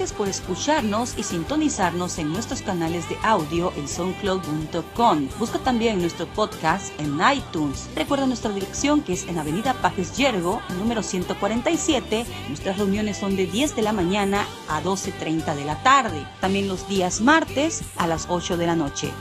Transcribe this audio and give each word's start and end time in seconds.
Por 0.00 0.30
escucharnos 0.30 1.18
y 1.18 1.24
sintonizarnos 1.24 2.18
en 2.18 2.32
nuestros 2.32 2.62
canales 2.62 3.06
de 3.10 3.18
audio 3.22 3.70
en 3.76 3.86
soundcloud.com. 3.86 5.28
Busca 5.38 5.58
también 5.58 6.00
nuestro 6.00 6.26
podcast 6.26 6.98
en 6.98 7.18
iTunes. 7.36 7.86
Recuerda 7.94 8.26
nuestra 8.26 8.50
dirección 8.50 9.02
que 9.02 9.12
es 9.12 9.28
en 9.28 9.38
Avenida 9.38 9.74
Pajes 9.74 10.16
Yergo, 10.16 10.62
número 10.78 11.02
147. 11.02 12.24
Nuestras 12.48 12.78
reuniones 12.78 13.18
son 13.18 13.36
de 13.36 13.46
10 13.46 13.76
de 13.76 13.82
la 13.82 13.92
mañana 13.92 14.46
a 14.70 14.82
12.30 14.82 15.54
de 15.54 15.66
la 15.66 15.82
tarde. 15.82 16.26
También 16.40 16.66
los 16.66 16.88
días 16.88 17.20
martes 17.20 17.82
a 17.98 18.06
las 18.06 18.24
8 18.30 18.56
de 18.56 18.66
la 18.66 18.76
noche. 18.76 19.12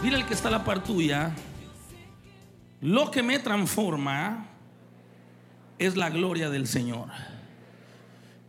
Dile 0.00 0.14
al 0.14 0.26
que 0.26 0.34
está 0.34 0.48
la 0.48 0.62
par 0.62 0.84
tuya, 0.84 1.34
lo 2.84 3.10
que 3.10 3.22
me 3.22 3.38
transforma 3.38 4.44
es 5.78 5.96
la 5.96 6.10
gloria 6.10 6.50
del 6.50 6.66
Señor. 6.66 7.08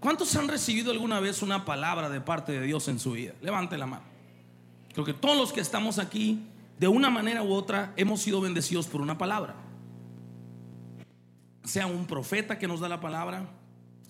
¿Cuántos 0.02 0.36
han 0.36 0.50
recibido 0.50 0.92
alguna 0.92 1.22
vez 1.22 1.42
una 1.42 1.64
palabra 1.64 2.10
de 2.10 2.20
parte 2.20 2.52
de 2.52 2.66
Dios 2.66 2.90
en 2.90 3.00
su 3.00 3.14
vida? 3.14 3.32
Levante 3.42 3.78
la 3.78 3.86
mano. 3.86 4.04
Creo 4.92 5.06
que 5.06 5.14
todos 5.14 5.38
los 5.38 5.54
que 5.54 5.62
estamos 5.62 6.00
aquí, 6.00 6.50
de 6.78 6.90
una 6.90 7.10
manera 7.10 7.44
u 7.44 7.54
otra, 7.54 7.94
hemos 7.96 8.24
sido 8.24 8.42
bendecidos 8.42 8.88
por 8.88 9.00
una 9.00 9.18
palabra. 9.18 9.56
Sea 11.64 11.88
un 11.88 12.06
profeta 12.06 12.60
que 12.60 12.68
nos 12.68 12.82
da 12.82 12.90
la 12.90 13.00
palabra, 13.00 13.48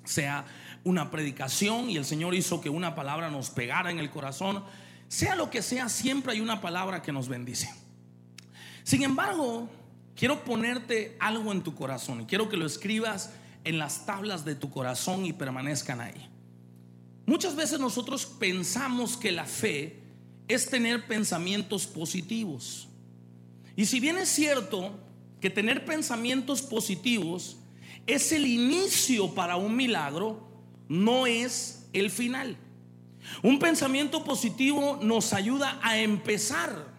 sea 0.05 0.45
una 0.83 1.11
predicación 1.11 1.87
y 1.91 1.97
el 1.97 2.05
Señor 2.05 2.33
hizo 2.33 2.61
que 2.61 2.71
una 2.71 2.95
palabra 2.95 3.29
nos 3.29 3.51
pegara 3.51 3.91
en 3.91 3.99
el 3.99 4.09
corazón, 4.09 4.63
sea 5.07 5.35
lo 5.35 5.51
que 5.51 5.61
sea, 5.61 5.87
siempre 5.87 6.33
hay 6.33 6.41
una 6.41 6.61
palabra 6.61 7.03
que 7.03 7.11
nos 7.11 7.29
bendice. 7.29 7.71
Sin 8.81 9.03
embargo, 9.03 9.69
quiero 10.15 10.43
ponerte 10.43 11.15
algo 11.19 11.51
en 11.51 11.61
tu 11.61 11.75
corazón 11.75 12.21
y 12.21 12.25
quiero 12.25 12.49
que 12.49 12.57
lo 12.57 12.65
escribas 12.65 13.31
en 13.63 13.77
las 13.77 14.05
tablas 14.05 14.45
de 14.45 14.55
tu 14.55 14.69
corazón 14.69 15.25
y 15.25 15.33
permanezcan 15.33 16.01
ahí. 16.01 16.29
Muchas 17.25 17.55
veces 17.55 17.79
nosotros 17.79 18.25
pensamos 18.25 19.17
que 19.17 19.31
la 19.31 19.45
fe 19.45 19.99
es 20.47 20.69
tener 20.69 21.07
pensamientos 21.07 21.87
positivos. 21.87 22.87
Y 23.75 23.85
si 23.87 23.99
bien 23.99 24.17
es 24.17 24.29
cierto 24.29 24.99
que 25.41 25.49
tener 25.49 25.85
pensamientos 25.85 26.61
positivos 26.61 27.57
es 28.07 28.31
el 28.31 28.45
inicio 28.45 29.33
para 29.33 29.55
un 29.55 29.75
milagro, 29.75 30.47
no 30.87 31.25
es 31.25 31.87
el 31.93 32.11
final. 32.11 32.57
Un 33.41 33.57
pensamiento 33.57 34.23
positivo 34.23 34.99
nos 35.01 35.33
ayuda 35.33 35.79
a 35.81 35.97
empezar 35.97 36.94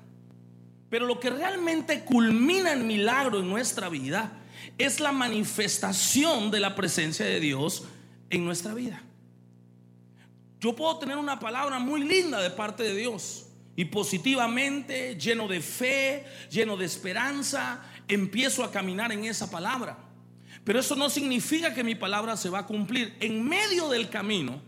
pero 0.89 1.07
lo 1.07 1.19
que 1.19 1.31
realmente 1.31 2.05
culmina 2.05 2.73
el 2.73 2.85
milagro 2.85 3.41
en 3.41 3.49
nuestra 3.49 3.89
vida 3.89 4.33
es 4.79 5.01
la 5.01 5.13
manifestación 5.13 6.51
de 6.51 6.61
la 6.61 6.75
presencia 6.75 7.25
de 7.25 7.41
Dios 7.41 7.85
en 8.31 8.45
nuestra 8.45 8.75
vida. 8.75 9.03
Yo 10.61 10.75
puedo 10.75 10.99
tener 10.99 11.17
una 11.17 11.39
palabra 11.39 11.79
muy 11.79 12.03
linda 12.03 12.41
de 12.41 12.51
parte 12.51 12.83
de 12.83 12.95
Dios 12.95 13.47
y 13.77 13.85
positivamente, 13.85 15.17
lleno 15.17 15.49
de 15.49 15.61
fe, 15.61 16.25
lleno 16.51 16.77
de 16.77 16.87
esperanza, 16.87 17.83
empiezo 18.09 18.65
a 18.65 18.71
caminar 18.71 19.13
en 19.13 19.25
esa 19.25 19.51
palabra. 19.51 19.99
Pero 20.65 20.81
eso 20.81 20.97
no 20.97 21.11
significa 21.11 21.75
que 21.75 21.85
mi 21.85 21.95
palabra 21.95 22.37
se 22.37 22.49
va 22.49 22.61
a 22.61 22.67
cumplir. 22.67 23.17
En 23.21 23.47
medio 23.47 23.89
del 23.89 24.09
camino, 24.09 24.61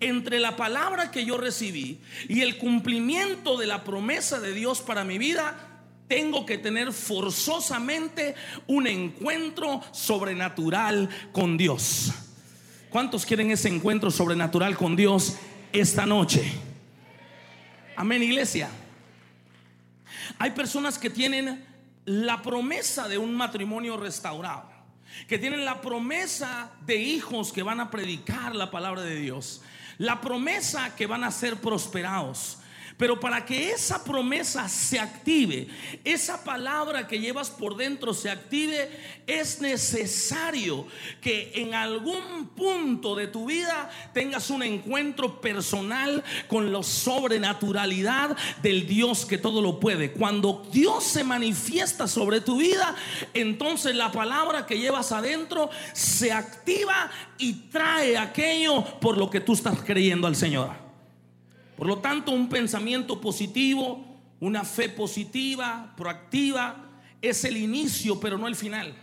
entre 0.00 0.40
la 0.40 0.56
palabra 0.56 1.10
que 1.10 1.24
yo 1.24 1.36
recibí 1.36 2.00
y 2.28 2.42
el 2.42 2.58
cumplimiento 2.58 3.56
de 3.56 3.66
la 3.66 3.84
promesa 3.84 4.40
de 4.40 4.52
Dios 4.52 4.80
para 4.80 5.04
mi 5.04 5.18
vida, 5.18 5.56
tengo 6.08 6.44
que 6.44 6.58
tener 6.58 6.92
forzosamente 6.92 8.34
un 8.66 8.86
encuentro 8.86 9.82
sobrenatural 9.92 11.08
con 11.32 11.56
Dios. 11.56 12.12
¿Cuántos 12.90 13.24
quieren 13.24 13.50
ese 13.52 13.68
encuentro 13.68 14.10
sobrenatural 14.10 14.76
con 14.76 14.96
Dios 14.96 15.36
esta 15.72 16.06
noche? 16.06 16.42
Amén, 17.96 18.22
iglesia. 18.22 18.70
Hay 20.38 20.52
personas 20.52 20.98
que 20.98 21.10
tienen 21.10 21.64
la 22.04 22.42
promesa 22.42 23.08
de 23.08 23.18
un 23.18 23.34
matrimonio 23.34 23.96
restaurado, 23.96 24.69
que 25.28 25.38
tienen 25.38 25.64
la 25.64 25.80
promesa 25.80 26.70
de 26.86 26.96
hijos 26.96 27.52
que 27.52 27.62
van 27.62 27.80
a 27.80 27.90
predicar 27.90 28.54
la 28.54 28.70
palabra 28.70 29.02
de 29.02 29.16
Dios, 29.16 29.62
la 29.98 30.20
promesa 30.20 30.94
que 30.96 31.06
van 31.06 31.24
a 31.24 31.30
ser 31.30 31.56
prosperados. 31.56 32.59
Pero 33.00 33.18
para 33.18 33.46
que 33.46 33.70
esa 33.70 34.04
promesa 34.04 34.68
se 34.68 35.00
active, 35.00 35.68
esa 36.04 36.44
palabra 36.44 37.06
que 37.08 37.18
llevas 37.18 37.48
por 37.48 37.74
dentro 37.74 38.12
se 38.12 38.28
active, 38.28 38.90
es 39.26 39.62
necesario 39.62 40.86
que 41.22 41.50
en 41.54 41.72
algún 41.72 42.48
punto 42.54 43.14
de 43.14 43.26
tu 43.26 43.46
vida 43.46 43.88
tengas 44.12 44.50
un 44.50 44.62
encuentro 44.62 45.40
personal 45.40 46.22
con 46.46 46.74
la 46.74 46.82
sobrenaturalidad 46.82 48.36
del 48.62 48.86
Dios 48.86 49.24
que 49.24 49.38
todo 49.38 49.62
lo 49.62 49.80
puede. 49.80 50.12
Cuando 50.12 50.68
Dios 50.70 51.02
se 51.02 51.24
manifiesta 51.24 52.06
sobre 52.06 52.42
tu 52.42 52.58
vida, 52.58 52.94
entonces 53.32 53.94
la 53.94 54.12
palabra 54.12 54.66
que 54.66 54.78
llevas 54.78 55.10
adentro 55.10 55.70
se 55.94 56.32
activa 56.32 57.10
y 57.38 57.54
trae 57.70 58.18
aquello 58.18 58.84
por 59.00 59.16
lo 59.16 59.30
que 59.30 59.40
tú 59.40 59.54
estás 59.54 59.80
creyendo 59.80 60.26
al 60.26 60.36
Señor. 60.36 60.89
Por 61.80 61.86
lo 61.86 62.00
tanto, 62.00 62.32
un 62.32 62.50
pensamiento 62.50 63.22
positivo, 63.22 64.04
una 64.38 64.64
fe 64.64 64.90
positiva, 64.90 65.94
proactiva, 65.96 66.76
es 67.22 67.42
el 67.46 67.56
inicio, 67.56 68.20
pero 68.20 68.36
no 68.36 68.46
el 68.48 68.54
final. 68.54 68.94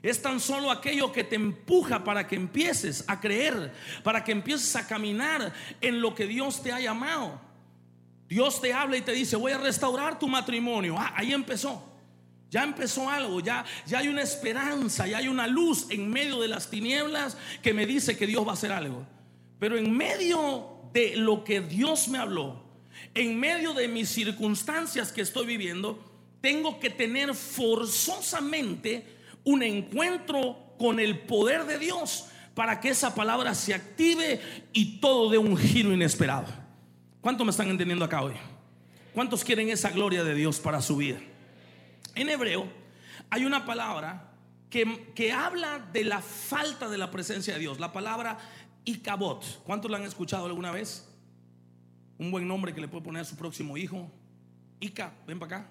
Es 0.00 0.22
tan 0.22 0.38
solo 0.38 0.70
aquello 0.70 1.10
que 1.10 1.24
te 1.24 1.34
empuja 1.34 2.04
para 2.04 2.24
que 2.28 2.36
empieces 2.36 3.02
a 3.08 3.18
creer, 3.18 3.74
para 4.04 4.22
que 4.22 4.30
empieces 4.30 4.76
a 4.76 4.86
caminar 4.86 5.52
en 5.80 6.00
lo 6.00 6.14
que 6.14 6.28
Dios 6.28 6.62
te 6.62 6.70
ha 6.70 6.78
llamado. 6.78 7.40
Dios 8.28 8.60
te 8.60 8.72
habla 8.72 8.96
y 8.96 9.02
te 9.02 9.10
dice, 9.10 9.34
voy 9.34 9.50
a 9.50 9.58
restaurar 9.58 10.16
tu 10.16 10.28
matrimonio. 10.28 10.94
Ah, 10.96 11.14
ahí 11.16 11.32
empezó. 11.32 11.84
Ya 12.48 12.62
empezó 12.62 13.10
algo, 13.10 13.40
ya, 13.40 13.64
ya 13.86 13.98
hay 13.98 14.06
una 14.06 14.22
esperanza, 14.22 15.08
ya 15.08 15.18
hay 15.18 15.26
una 15.26 15.48
luz 15.48 15.88
en 15.90 16.08
medio 16.08 16.40
de 16.40 16.46
las 16.46 16.70
tinieblas 16.70 17.36
que 17.60 17.74
me 17.74 17.86
dice 17.86 18.16
que 18.16 18.28
Dios 18.28 18.46
va 18.46 18.50
a 18.50 18.54
hacer 18.54 18.70
algo. 18.70 19.04
Pero 19.58 19.76
en 19.76 19.90
medio 19.90 20.73
de 20.94 21.16
lo 21.16 21.44
que 21.44 21.60
Dios 21.60 22.08
me 22.08 22.18
habló, 22.18 22.62
en 23.14 23.38
medio 23.38 23.74
de 23.74 23.88
mis 23.88 24.08
circunstancias 24.08 25.12
que 25.12 25.20
estoy 25.20 25.44
viviendo, 25.44 26.02
tengo 26.40 26.78
que 26.78 26.88
tener 26.88 27.34
forzosamente 27.34 29.06
un 29.42 29.62
encuentro 29.62 30.74
con 30.78 31.00
el 31.00 31.18
poder 31.18 31.66
de 31.66 31.78
Dios 31.78 32.26
para 32.54 32.80
que 32.80 32.90
esa 32.90 33.14
palabra 33.14 33.54
se 33.54 33.74
active 33.74 34.40
y 34.72 35.00
todo 35.00 35.30
dé 35.30 35.38
un 35.38 35.56
giro 35.56 35.92
inesperado. 35.92 36.46
¿Cuántos 37.20 37.44
me 37.44 37.50
están 37.50 37.68
entendiendo 37.68 38.04
acá 38.04 38.22
hoy? 38.22 38.34
¿Cuántos 39.12 39.42
quieren 39.42 39.70
esa 39.70 39.90
gloria 39.90 40.22
de 40.22 40.34
Dios 40.34 40.60
para 40.60 40.80
su 40.80 40.96
vida? 40.96 41.18
En 42.14 42.28
hebreo 42.28 42.68
hay 43.30 43.44
una 43.44 43.66
palabra 43.66 44.30
que, 44.70 45.12
que 45.14 45.32
habla 45.32 45.88
de 45.92 46.04
la 46.04 46.20
falta 46.20 46.88
de 46.88 46.98
la 46.98 47.10
presencia 47.10 47.54
de 47.54 47.60
Dios. 47.60 47.80
La 47.80 47.92
palabra 47.92 48.38
Icabot. 48.84 49.42
¿Cuántos 49.64 49.90
lo 49.90 49.96
han 49.96 50.04
escuchado 50.04 50.46
alguna 50.46 50.70
vez? 50.70 51.08
Un 52.18 52.30
buen 52.30 52.46
nombre 52.46 52.74
que 52.74 52.80
le 52.80 52.88
puede 52.88 53.04
poner 53.04 53.22
a 53.22 53.24
su 53.24 53.36
próximo 53.36 53.76
hijo. 53.76 54.10
Ica, 54.80 55.14
ven 55.26 55.38
para 55.38 55.56
acá. 55.56 55.70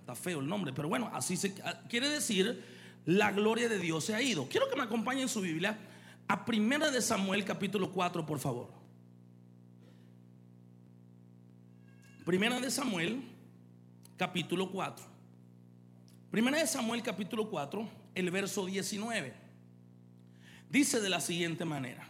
Está 0.00 0.14
feo 0.14 0.40
el 0.40 0.48
nombre, 0.48 0.72
pero 0.72 0.88
bueno, 0.88 1.08
así 1.12 1.36
se 1.36 1.54
quiere 1.88 2.08
decir 2.08 2.64
la 3.04 3.30
gloria 3.30 3.68
de 3.68 3.78
Dios 3.78 4.04
se 4.04 4.14
ha 4.14 4.22
ido. 4.22 4.48
Quiero 4.48 4.68
que 4.68 4.76
me 4.76 4.82
acompañen 4.82 5.22
en 5.22 5.28
su 5.28 5.40
Biblia 5.40 5.78
a 6.26 6.44
Primera 6.44 6.90
de 6.90 7.00
Samuel 7.00 7.44
capítulo 7.44 7.92
4, 7.92 8.26
por 8.26 8.38
favor. 8.38 8.70
Primera 12.24 12.58
de 12.60 12.70
Samuel 12.70 13.22
capítulo 14.16 14.70
4. 14.70 15.04
Primera 16.30 16.58
de 16.58 16.66
Samuel 16.66 17.02
capítulo 17.02 17.50
4, 17.50 17.88
el 18.14 18.30
verso 18.30 18.66
19. 18.66 19.34
Dice 20.72 21.00
de 21.00 21.10
la 21.10 21.20
siguiente 21.20 21.66
manera. 21.66 22.08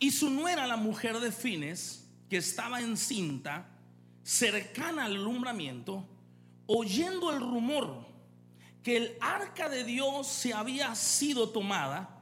Y 0.00 0.10
su 0.10 0.28
nuera, 0.28 0.66
la 0.66 0.76
mujer 0.76 1.20
de 1.20 1.30
Fines, 1.30 2.10
que 2.28 2.38
estaba 2.38 2.80
encinta, 2.80 3.70
cercana 4.24 5.04
al 5.04 5.14
alumbramiento, 5.14 6.04
oyendo 6.66 7.32
el 7.32 7.40
rumor 7.40 8.06
que 8.82 8.96
el 8.96 9.16
arca 9.20 9.68
de 9.68 9.84
Dios 9.84 10.26
se 10.26 10.52
había 10.52 10.92
sido 10.96 11.48
tomada 11.50 12.20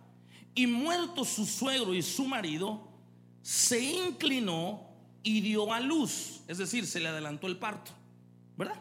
y 0.55 0.67
muerto 0.67 1.25
su 1.25 1.47
suegro 1.47 1.95
y 1.95 2.03
su 2.03 2.27
marido, 2.27 2.87
se 3.41 3.81
inclinó 3.81 4.87
y 5.23 5.41
dio 5.41 5.73
a 5.73 5.81
luz, 5.81 6.43
es 6.47 6.59
decir, 6.59 6.87
se 6.87 7.01
le 7.01 7.09
adelantó 7.09 7.47
el 7.47 7.57
parto, 7.57 7.93
¿verdad? 8.59 8.81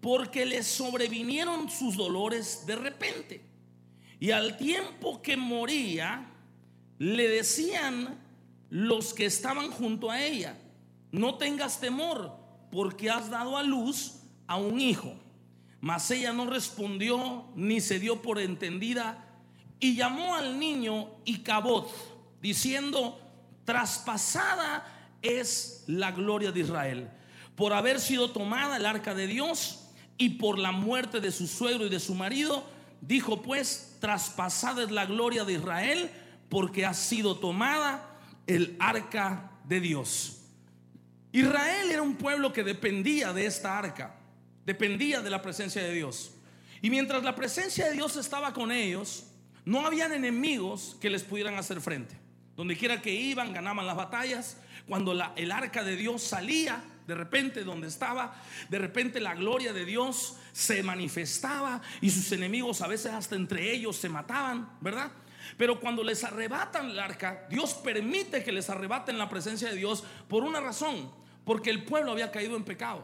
Porque 0.00 0.46
le 0.46 0.62
sobrevinieron 0.62 1.68
sus 1.68 1.94
dolores 1.94 2.64
de 2.66 2.76
repente. 2.76 3.47
Y 4.20 4.30
al 4.30 4.56
tiempo 4.56 5.22
que 5.22 5.36
moría, 5.36 6.26
le 6.98 7.28
decían 7.28 8.18
los 8.70 9.14
que 9.14 9.26
estaban 9.26 9.70
junto 9.70 10.10
a 10.10 10.22
ella, 10.22 10.56
no 11.12 11.36
tengas 11.36 11.80
temor, 11.80 12.36
porque 12.70 13.10
has 13.10 13.30
dado 13.30 13.56
a 13.56 13.62
luz 13.62 14.14
a 14.46 14.56
un 14.56 14.80
hijo. 14.80 15.14
Mas 15.80 16.10
ella 16.10 16.32
no 16.32 16.46
respondió 16.46 17.46
ni 17.54 17.80
se 17.80 18.00
dio 18.00 18.20
por 18.20 18.40
entendida 18.40 19.24
y 19.80 19.94
llamó 19.94 20.34
al 20.34 20.58
niño 20.58 21.08
Icabod, 21.24 21.86
diciendo, 22.42 23.20
traspasada 23.64 24.84
es 25.22 25.84
la 25.86 26.10
gloria 26.10 26.52
de 26.52 26.60
Israel, 26.60 27.10
por 27.54 27.72
haber 27.72 28.00
sido 28.00 28.30
tomada 28.30 28.76
el 28.76 28.86
arca 28.86 29.14
de 29.14 29.26
Dios 29.26 29.84
y 30.16 30.30
por 30.30 30.58
la 30.58 30.72
muerte 30.72 31.20
de 31.20 31.30
su 31.30 31.46
suegro 31.46 31.86
y 31.86 31.90
de 31.90 32.00
su 32.00 32.14
marido, 32.14 32.64
dijo 33.00 33.42
pues, 33.42 33.96
traspasada 34.00 34.82
es 34.82 34.90
la 34.90 35.06
gloria 35.06 35.44
de 35.44 35.54
Israel, 35.54 36.10
porque 36.48 36.86
ha 36.86 36.94
sido 36.94 37.38
tomada 37.38 38.18
el 38.46 38.76
arca 38.78 39.52
de 39.64 39.80
Dios. 39.80 40.42
Israel 41.32 41.90
era 41.90 42.02
un 42.02 42.16
pueblo 42.16 42.52
que 42.52 42.64
dependía 42.64 43.32
de 43.32 43.46
esta 43.46 43.78
arca, 43.78 44.16
dependía 44.64 45.20
de 45.20 45.30
la 45.30 45.42
presencia 45.42 45.82
de 45.82 45.92
Dios. 45.92 46.32
Y 46.80 46.90
mientras 46.90 47.22
la 47.22 47.34
presencia 47.34 47.86
de 47.86 47.92
Dios 47.92 48.16
estaba 48.16 48.52
con 48.52 48.72
ellos, 48.72 49.26
no 49.64 49.84
habían 49.86 50.12
enemigos 50.12 50.96
que 51.00 51.10
les 51.10 51.24
pudieran 51.24 51.56
hacer 51.56 51.80
frente. 51.80 52.16
Donde 52.56 52.76
quiera 52.76 53.02
que 53.02 53.12
iban, 53.12 53.52
ganaban 53.52 53.86
las 53.86 53.96
batallas. 53.96 54.56
Cuando 54.86 55.12
el 55.36 55.52
arca 55.52 55.84
de 55.84 55.96
Dios 55.96 56.22
salía, 56.22 56.82
de 57.08 57.14
repente 57.14 57.64
donde 57.64 57.88
estaba, 57.88 58.34
de 58.68 58.78
repente 58.78 59.18
la 59.18 59.34
gloria 59.34 59.72
de 59.72 59.86
Dios 59.86 60.36
se 60.52 60.82
manifestaba 60.82 61.80
y 62.02 62.10
sus 62.10 62.30
enemigos 62.32 62.82
a 62.82 62.86
veces 62.86 63.12
hasta 63.12 63.34
entre 63.34 63.72
ellos 63.72 63.96
se 63.96 64.10
mataban, 64.10 64.76
¿verdad? 64.82 65.10
Pero 65.56 65.80
cuando 65.80 66.04
les 66.04 66.22
arrebatan 66.22 66.90
el 66.90 66.98
arca, 66.98 67.46
Dios 67.48 67.72
permite 67.72 68.44
que 68.44 68.52
les 68.52 68.68
arrebaten 68.68 69.16
la 69.16 69.30
presencia 69.30 69.70
de 69.70 69.76
Dios 69.76 70.04
por 70.28 70.44
una 70.44 70.60
razón, 70.60 71.10
porque 71.46 71.70
el 71.70 71.86
pueblo 71.86 72.12
había 72.12 72.30
caído 72.30 72.56
en 72.56 72.64
pecado. 72.64 73.02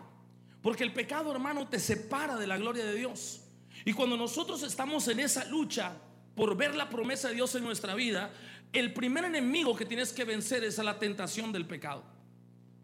Porque 0.61 0.85
el 0.85 0.93
pecado, 0.93 1.33
hermano, 1.33 1.67
te 1.67 1.79
separa 1.79 2.37
de 2.37 2.47
la 2.47 2.59
gloria 2.59 2.85
de 2.85 2.95
Dios. 2.95 3.41
Y 3.87 3.95
cuando 3.95 4.19
nosotros 4.19 4.63
estamos 4.63 5.09
en 5.09 5.21
esa 5.21 5.47
lucha 5.47 5.97
por 6.35 6.59
ver 6.59 6.75
la 6.75 6.91
promesa 6.91 7.29
de 7.29 7.37
Dios 7.37 7.55
en 7.55 7.65
nuestra 7.65 7.95
vida, 7.95 8.31
el 8.75 8.93
primer 8.93 9.25
enemigo 9.25 9.75
que 9.75 9.87
tienes 9.87 10.13
que 10.13 10.25
vencer 10.25 10.63
es 10.63 10.79
a 10.79 10.83
la 10.83 10.99
tentación 10.99 11.53
del 11.53 11.67
pecado. 11.67 12.14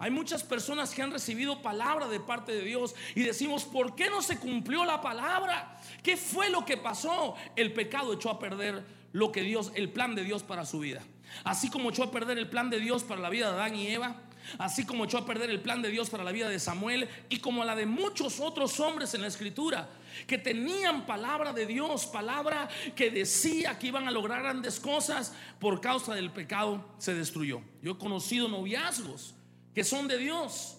Hay 0.01 0.11
muchas 0.11 0.43
personas 0.43 0.95
que 0.95 1.03
han 1.03 1.13
recibido 1.13 1.61
palabra 1.61 2.09
de 2.09 2.21
parte 2.21 2.53
de 2.53 2.63
Dios 2.63 2.95
y 3.15 3.23
decimos, 3.23 3.65
¿por 3.65 3.95
qué 3.95 4.09
no 4.09 4.23
se 4.23 4.39
cumplió 4.39 4.87
la 4.87 5.03
palabra? 5.03 5.79
¿Qué 6.03 6.17
fue 6.17 6.49
lo 6.49 6.65
que 6.65 6.79
pasó? 6.79 7.35
El 7.55 7.75
pecado 7.75 8.15
echó 8.15 8.31
a 8.31 8.39
perder 8.39 8.83
lo 9.13 9.31
que 9.31 9.43
Dios, 9.43 9.71
el 9.75 9.91
plan 9.91 10.15
de 10.15 10.25
Dios 10.25 10.43
para 10.43 10.65
su 10.65 10.79
vida. 10.79 11.03
Así 11.45 11.69
como 11.69 11.91
echó 11.91 12.05
a 12.05 12.11
perder 12.11 12.39
el 12.39 12.49
plan 12.49 12.71
de 12.71 12.81
Dios 12.81 13.05
para 13.05 13.21
la 13.21 13.29
vida 13.29 13.49
de 13.53 13.59
Adán 13.59 13.77
y 13.77 13.89
Eva, 13.89 14.23
así 14.57 14.87
como 14.87 15.05
echó 15.05 15.19
a 15.19 15.27
perder 15.27 15.51
el 15.51 15.61
plan 15.61 15.83
de 15.83 15.91
Dios 15.91 16.09
para 16.09 16.25
la 16.25 16.33
vida 16.33 16.49
de 16.49 16.59
Samuel 16.59 17.07
y 17.29 17.41
como 17.41 17.63
la 17.63 17.77
de 17.77 17.85
muchos 17.85 18.41
otros 18.41 18.81
hombres 18.81 19.13
en 19.13 19.21
la 19.21 19.27
escritura 19.27 19.91
que 20.27 20.39
tenían 20.39 21.05
palabra 21.05 21.53
de 21.53 21.67
Dios, 21.67 22.07
palabra 22.07 22.71
que 22.97 23.11
decía 23.11 23.79
que 23.79 23.89
iban 23.89 24.09
a 24.09 24.11
lograr 24.11 24.43
grandes 24.43 24.81
cosas, 24.81 25.35
por 25.59 25.83
causa 25.83 26.15
del 26.15 26.31
pecado 26.31 26.95
se 26.97 27.13
destruyó. 27.13 27.61
Yo 27.83 27.93
he 27.93 27.99
conocido 27.99 28.49
noviazgos 28.49 29.35
que 29.75 29.85
son 29.85 30.09
de 30.09 30.19
Dios. 30.19 30.79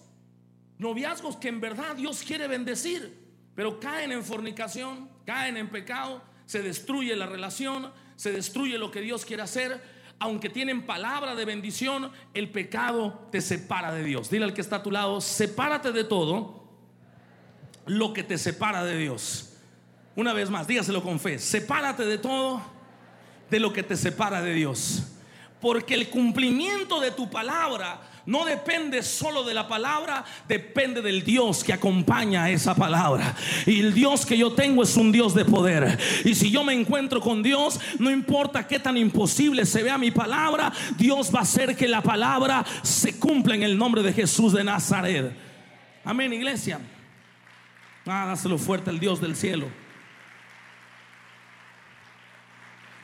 Noviazgos 0.78 1.36
que 1.36 1.48
en 1.48 1.60
verdad 1.60 1.96
Dios 1.96 2.22
quiere 2.22 2.48
bendecir, 2.48 3.18
pero 3.54 3.78
caen 3.78 4.12
en 4.12 4.24
fornicación, 4.24 5.08
caen 5.24 5.56
en 5.56 5.68
pecado, 5.68 6.22
se 6.46 6.62
destruye 6.62 7.14
la 7.16 7.26
relación, 7.26 7.92
se 8.16 8.32
destruye 8.32 8.78
lo 8.78 8.90
que 8.90 9.00
Dios 9.00 9.24
quiere 9.24 9.42
hacer. 9.42 9.80
Aunque 10.18 10.48
tienen 10.48 10.86
palabra 10.86 11.34
de 11.34 11.44
bendición, 11.44 12.12
el 12.34 12.50
pecado 12.50 13.28
te 13.32 13.40
separa 13.40 13.92
de 13.92 14.04
Dios. 14.04 14.30
Dile 14.30 14.44
al 14.44 14.54
que 14.54 14.60
está 14.60 14.76
a 14.76 14.82
tu 14.82 14.90
lado, 14.90 15.20
sepárate 15.20 15.92
de 15.92 16.04
todo 16.04 16.68
lo 17.86 18.12
que 18.12 18.22
te 18.22 18.38
separa 18.38 18.84
de 18.84 18.96
Dios. 18.96 19.56
Una 20.14 20.32
vez 20.32 20.50
más, 20.50 20.66
dígaselo 20.66 21.02
con 21.02 21.18
fe, 21.18 21.38
sepárate 21.38 22.04
de 22.04 22.18
todo 22.18 22.62
de 23.50 23.60
lo 23.60 23.72
que 23.72 23.82
te 23.82 23.96
separa 23.96 24.40
de 24.42 24.54
Dios. 24.54 25.04
Porque 25.60 25.94
el 25.94 26.08
cumplimiento 26.10 27.00
de 27.00 27.10
tu 27.10 27.30
palabra 27.30 28.00
no 28.26 28.44
depende 28.44 29.02
solo 29.02 29.42
de 29.42 29.54
la 29.54 29.66
palabra, 29.66 30.24
depende 30.46 31.02
del 31.02 31.24
Dios 31.24 31.64
que 31.64 31.72
acompaña 31.72 32.44
a 32.44 32.50
esa 32.50 32.74
palabra. 32.74 33.34
Y 33.66 33.80
el 33.80 33.94
Dios 33.94 34.24
que 34.24 34.38
yo 34.38 34.52
tengo 34.52 34.82
es 34.82 34.96
un 34.96 35.10
Dios 35.10 35.34
de 35.34 35.44
poder. 35.44 35.98
Y 36.24 36.34
si 36.34 36.50
yo 36.50 36.62
me 36.64 36.72
encuentro 36.72 37.20
con 37.20 37.42
Dios, 37.42 37.80
no 37.98 38.10
importa 38.10 38.66
qué 38.66 38.78
tan 38.78 38.96
imposible 38.96 39.66
se 39.66 39.82
vea 39.82 39.98
mi 39.98 40.10
palabra, 40.10 40.72
Dios 40.96 41.34
va 41.34 41.40
a 41.40 41.42
hacer 41.42 41.76
que 41.76 41.88
la 41.88 42.02
palabra 42.02 42.64
se 42.82 43.18
cumpla 43.18 43.54
en 43.54 43.62
el 43.62 43.76
nombre 43.76 44.02
de 44.02 44.12
Jesús 44.12 44.52
de 44.52 44.64
Nazaret. 44.64 45.32
Amén, 46.04 46.32
iglesia. 46.32 46.80
Ah, 48.06 48.26
dáselo 48.26 48.58
fuerte 48.58 48.90
al 48.90 48.98
Dios 48.98 49.20
del 49.20 49.36
cielo. 49.36 49.68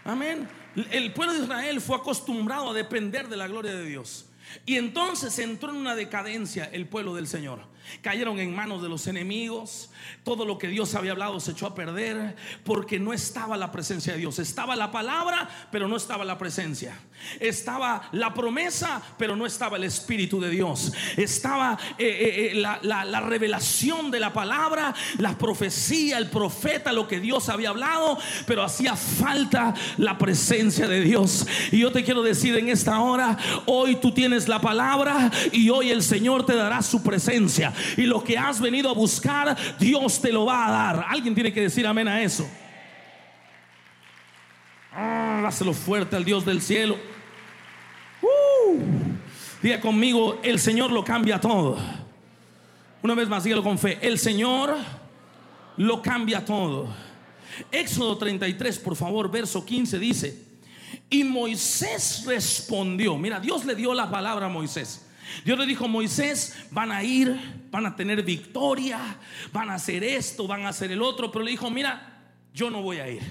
Amén. 0.04 0.48
El 0.90 1.12
pueblo 1.12 1.34
de 1.34 1.40
Israel 1.40 1.80
fue 1.80 1.96
acostumbrado 1.96 2.70
a 2.70 2.74
depender 2.74 3.28
de 3.28 3.36
la 3.36 3.46
gloria 3.46 3.74
de 3.74 3.84
Dios. 3.84 4.26
Y 4.66 4.76
entonces 4.76 5.38
entró 5.38 5.70
en 5.70 5.76
una 5.76 5.94
decadencia 5.94 6.68
el 6.72 6.86
pueblo 6.86 7.14
del 7.14 7.26
Señor. 7.26 7.60
Cayeron 8.02 8.38
en 8.38 8.54
manos 8.54 8.82
de 8.82 8.88
los 8.88 9.06
enemigos. 9.06 9.90
Todo 10.22 10.44
lo 10.44 10.58
que 10.58 10.68
Dios 10.68 10.94
había 10.94 11.12
hablado 11.12 11.40
se 11.40 11.52
echó 11.52 11.66
a 11.66 11.74
perder 11.74 12.36
porque 12.64 12.98
no 12.98 13.12
estaba 13.12 13.56
la 13.56 13.72
presencia 13.72 14.12
de 14.12 14.18
Dios. 14.18 14.38
Estaba 14.38 14.76
la 14.76 14.90
palabra, 14.90 15.48
pero 15.72 15.88
no 15.88 15.96
estaba 15.96 16.24
la 16.24 16.36
presencia. 16.36 16.98
Estaba 17.40 18.08
la 18.12 18.34
promesa, 18.34 19.02
pero 19.16 19.36
no 19.36 19.46
estaba 19.46 19.76
el 19.76 19.84
Espíritu 19.84 20.40
de 20.40 20.50
Dios. 20.50 20.92
Estaba 21.16 21.78
eh, 21.98 22.06
eh, 22.06 22.50
eh, 22.52 22.54
la, 22.54 23.04
la 23.04 23.20
revelación 23.20 24.10
de 24.10 24.20
la 24.20 24.32
palabra, 24.32 24.94
la 25.18 25.36
profecía, 25.36 26.18
el 26.18 26.28
profeta, 26.28 26.92
lo 26.92 27.08
que 27.08 27.20
Dios 27.20 27.48
había 27.48 27.70
hablado, 27.70 28.18
pero 28.46 28.62
hacía 28.62 28.96
falta 28.96 29.74
la 29.96 30.18
presencia 30.18 30.86
de 30.86 31.00
Dios. 31.00 31.46
Y 31.72 31.80
yo 31.80 31.90
te 31.90 32.04
quiero 32.04 32.22
decir 32.22 32.56
en 32.56 32.68
esta 32.68 33.00
hora, 33.00 33.38
hoy 33.66 33.96
tú 33.96 34.12
tienes 34.12 34.37
la 34.46 34.60
palabra 34.60 35.30
y 35.50 35.70
hoy 35.70 35.90
el 35.90 36.02
Señor 36.02 36.46
te 36.46 36.54
dará 36.54 36.82
su 36.82 37.02
presencia. 37.02 37.72
Y 37.96 38.02
lo 38.02 38.22
que 38.22 38.38
has 38.38 38.60
venido 38.60 38.90
a 38.90 38.94
buscar, 38.94 39.56
Dios 39.80 40.20
te 40.20 40.30
lo 40.30 40.44
va 40.44 40.66
a 40.66 40.70
dar. 40.70 41.06
Alguien 41.08 41.34
tiene 41.34 41.52
que 41.52 41.62
decir 41.62 41.86
amén 41.86 42.06
a 42.06 42.22
eso. 42.22 42.48
Ah, 44.92 45.50
fuerte 45.72 46.16
al 46.16 46.24
Dios 46.24 46.44
del 46.44 46.60
cielo. 46.60 46.96
Uh, 48.20 48.78
diga 49.62 49.80
conmigo, 49.80 50.38
el 50.42 50.58
Señor 50.58 50.92
lo 50.92 51.02
cambia 51.02 51.40
todo. 51.40 51.78
Una 53.02 53.14
vez 53.14 53.28
más, 53.28 53.44
dígalo 53.44 53.62
con 53.62 53.78
fe. 53.78 53.98
El 54.02 54.18
Señor 54.18 54.76
lo 55.76 56.02
cambia 56.02 56.44
todo. 56.44 56.88
Éxodo 57.70 58.18
33, 58.18 58.78
por 58.78 58.96
favor, 58.96 59.30
verso 59.30 59.64
15 59.64 59.98
dice, 59.98 60.47
y 61.10 61.24
Moisés 61.24 62.24
respondió, 62.26 63.16
mira, 63.16 63.40
Dios 63.40 63.64
le 63.64 63.74
dio 63.74 63.94
la 63.94 64.10
palabra 64.10 64.46
a 64.46 64.50
Moisés. 64.50 65.06
Dios 65.44 65.58
le 65.58 65.66
dijo 65.66 65.88
Moisés, 65.88 66.66
van 66.70 66.92
a 66.92 67.02
ir, 67.02 67.38
van 67.70 67.86
a 67.86 67.96
tener 67.96 68.22
victoria, 68.22 69.00
van 69.52 69.70
a 69.70 69.74
hacer 69.74 70.04
esto, 70.04 70.46
van 70.46 70.66
a 70.66 70.70
hacer 70.70 70.90
el 70.92 71.02
otro, 71.02 71.30
pero 71.30 71.44
le 71.44 71.50
dijo, 71.50 71.70
mira, 71.70 72.32
yo 72.52 72.70
no 72.70 72.82
voy 72.82 72.98
a 72.98 73.08
ir. 73.08 73.22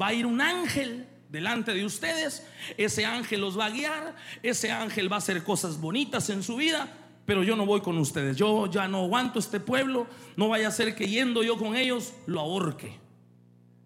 Va 0.00 0.08
a 0.08 0.14
ir 0.14 0.26
un 0.26 0.40
ángel 0.40 1.06
delante 1.28 1.72
de 1.72 1.84
ustedes, 1.84 2.46
ese 2.76 3.04
ángel 3.06 3.40
los 3.40 3.58
va 3.58 3.66
a 3.66 3.70
guiar, 3.70 4.16
ese 4.42 4.72
ángel 4.72 5.10
va 5.10 5.16
a 5.16 5.18
hacer 5.18 5.42
cosas 5.44 5.80
bonitas 5.80 6.30
en 6.30 6.42
su 6.42 6.56
vida, 6.56 6.88
pero 7.24 7.44
yo 7.44 7.54
no 7.56 7.66
voy 7.66 7.80
con 7.80 7.96
ustedes. 7.98 8.36
Yo 8.36 8.66
ya 8.66 8.88
no 8.88 9.04
aguanto 9.04 9.38
este 9.38 9.60
pueblo, 9.60 10.06
no 10.36 10.48
vaya 10.48 10.68
a 10.68 10.72
ser 10.72 10.94
que 10.94 11.08
yendo 11.08 11.42
yo 11.42 11.56
con 11.56 11.76
ellos 11.76 12.12
lo 12.26 12.40
ahorque. 12.40 12.98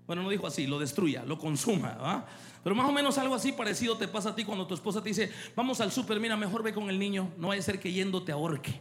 Bueno, 0.06 0.22
no 0.22 0.30
dijo 0.30 0.46
así, 0.46 0.66
lo 0.66 0.78
destruya, 0.78 1.24
lo 1.24 1.38
consuma. 1.38 2.24
Pero 2.64 2.74
más 2.74 2.88
o 2.88 2.92
menos 2.92 3.18
algo 3.18 3.34
así 3.34 3.52
parecido 3.52 3.96
te 3.96 4.08
pasa 4.08 4.30
a 4.30 4.34
ti 4.34 4.42
cuando 4.42 4.66
tu 4.66 4.74
esposa 4.74 5.02
te 5.02 5.10
dice, 5.10 5.30
vamos 5.54 5.80
al 5.82 5.92
súper, 5.92 6.18
mira, 6.18 6.34
mejor 6.36 6.62
ve 6.62 6.72
con 6.72 6.88
el 6.88 6.98
niño, 6.98 7.30
no 7.36 7.48
vaya 7.48 7.60
a 7.60 7.64
ser 7.64 7.78
que 7.78 7.92
yendo 7.92 8.24
te 8.24 8.32
ahorque. 8.32 8.80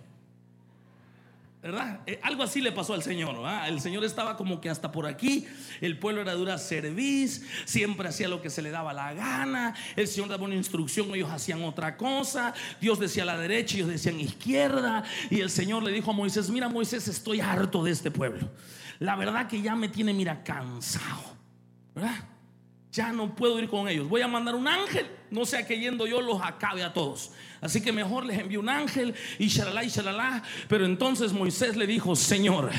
¿Verdad? 1.64 2.02
Eh, 2.06 2.20
algo 2.22 2.44
así 2.44 2.60
le 2.60 2.74
pasó 2.74 2.94
al 2.94 3.04
Señor. 3.04 3.38
El 3.66 3.80
Señor 3.80 4.04
estaba 4.04 4.36
como 4.36 4.60
que 4.60 4.70
hasta 4.70 4.92
por 4.92 5.06
aquí. 5.06 5.48
El 5.80 5.98
pueblo 5.98 6.20
era 6.20 6.34
dura 6.34 6.58
serviz. 6.58 7.46
Siempre 7.64 8.10
hacía 8.10 8.28
lo 8.28 8.42
que 8.42 8.50
se 8.50 8.62
le 8.62 8.70
daba 8.70 8.92
la 8.92 9.14
gana. 9.14 9.74
El 9.96 10.10
Señor 10.10 10.28
daba 10.28 10.44
una 10.44 10.56
instrucción, 10.56 11.16
ellos 11.16 11.30
hacían 11.32 11.64
otra 11.64 11.96
cosa. 11.96 12.54
Dios 12.82 13.00
decía 13.00 13.24
a 13.24 13.28
la 13.28 13.38
derecha, 13.38 13.78
ellos 13.78 13.88
decían 13.88 14.20
izquierda. 14.20 15.06
Y 15.30 15.40
el 15.40 15.50
Señor 15.50 15.84
le 15.84 15.94
dijo 15.94 16.12
a 16.12 16.14
Moisés: 16.14 16.50
Mira, 16.50 16.68
Moisés, 16.68 17.08
estoy 17.08 17.40
harto 17.40 17.82
de 17.82 17.92
este 17.92 18.12
pueblo. 18.12 18.50
La 19.00 19.16
verdad 19.16 19.48
que 19.48 19.62
ya 19.62 19.74
me 19.74 19.88
tiene, 19.88 20.14
mira, 20.14 20.44
cansado. 20.44 21.38
¿Verdad? 21.96 22.33
Ya 22.94 23.12
no 23.12 23.36
puedo 23.36 23.60
ir 23.60 23.68
con 23.68 23.90
ellos. 23.90 24.08
Voy 24.08 24.22
a 24.22 24.28
mandar 24.28 24.54
un 24.54 24.68
ángel, 24.68 25.08
no 25.32 25.46
sea 25.46 25.66
que 25.66 25.80
yendo 25.80 26.06
yo 26.06 26.22
los 26.22 26.40
acabe 26.42 26.84
a 26.84 26.94
todos. 26.94 27.32
Así 27.60 27.82
que 27.82 27.92
mejor 27.92 28.24
les 28.24 28.40
envío 28.40 28.60
un 28.60 28.70
ángel 28.70 29.16
y 29.40 29.48
shalala 29.48 29.84
y 29.84 29.90
shalala. 29.90 30.44
Pero 30.70 30.86
entonces 30.86 31.34
Moisés 31.34 31.76
le 31.76 31.88
dijo, 31.88 32.16
Señor, 32.16 32.70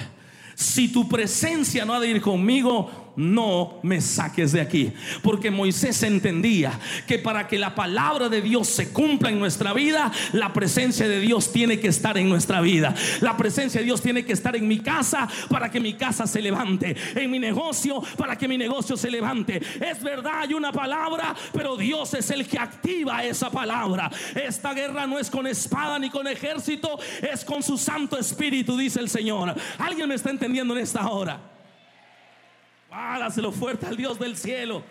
si 0.55 0.93
tu 0.93 1.09
presencia 1.09 1.85
no 1.85 1.95
ha 1.95 2.01
de 2.01 2.09
ir 2.09 2.21
conmigo, 2.21 3.04
no 3.17 3.79
me 3.83 4.01
saques 4.01 4.53
de 4.53 4.61
aquí. 4.61 4.93
Porque 5.23 5.51
Moisés 5.51 6.03
entendía 6.03 6.79
que 7.07 7.19
para 7.19 7.47
que 7.47 7.59
la 7.59 7.75
palabra 7.75 8.29
de 8.29 8.43
Dios 8.43 8.69
se 8.69 8.93
cumpla 8.93 9.31
en 9.31 9.39
nuestra 9.39 9.73
vida, 9.73 10.13
la 10.33 10.53
presencia 10.53 11.09
de 11.09 11.21
Dios 11.21 11.53
tiene 11.53 11.81
que 11.81 11.89
estar 11.89 12.17
en 12.19 12.29
nuestra 12.29 12.61
vida. 12.61 12.95
La 13.21 13.37
presencia 13.37 13.81
de 13.81 13.87
Dios 13.87 14.03
tiene 14.03 14.25
que 14.25 14.33
estar 14.33 14.57
en 14.57 14.67
mi 14.69 14.81
casa 14.81 15.29
para 15.49 15.71
que 15.71 15.81
mi 15.81 15.95
casa 15.95 16.27
se 16.27 16.41
levante. 16.41 16.97
En 17.15 17.31
mi 17.31 17.39
negocio 17.39 18.03
para 18.17 18.37
que 18.37 18.49
mi 18.49 18.59
negocio 18.59 18.97
se 18.97 19.11
levante. 19.11 19.61
Es 19.81 20.03
verdad, 20.03 20.41
hay 20.41 20.55
una 20.55 20.73
palabra, 20.73 21.35
pero 21.53 21.77
Dios 21.77 22.15
es 22.15 22.31
el 22.31 22.47
que 22.47 22.59
activa 22.59 23.25
esa 23.25 23.51
palabra. 23.51 24.11
Esta 24.35 24.75
guerra 24.75 25.07
no 25.07 25.19
es 25.19 25.31
con 25.31 25.47
espada 25.47 25.99
ni 25.99 26.11
con 26.11 26.27
ejército, 26.27 26.99
es 27.23 27.45
con 27.45 27.63
su 27.63 27.77
Santo 27.77 28.19
Espíritu, 28.19 28.77
dice 28.77 29.01
el 29.01 29.09
Señor. 29.09 29.55
¿Alguien 29.79 30.09
me 30.09 30.15
está 30.15 30.31
entendiendo 30.31 30.77
en 30.77 30.83
esta 30.83 31.09
hora? 31.09 31.54
Hágaselo 32.97 33.51
fuerte 33.51 33.87
al 33.87 33.97
Dios 33.97 34.21
del 34.21 34.37
cielo. 34.37 34.85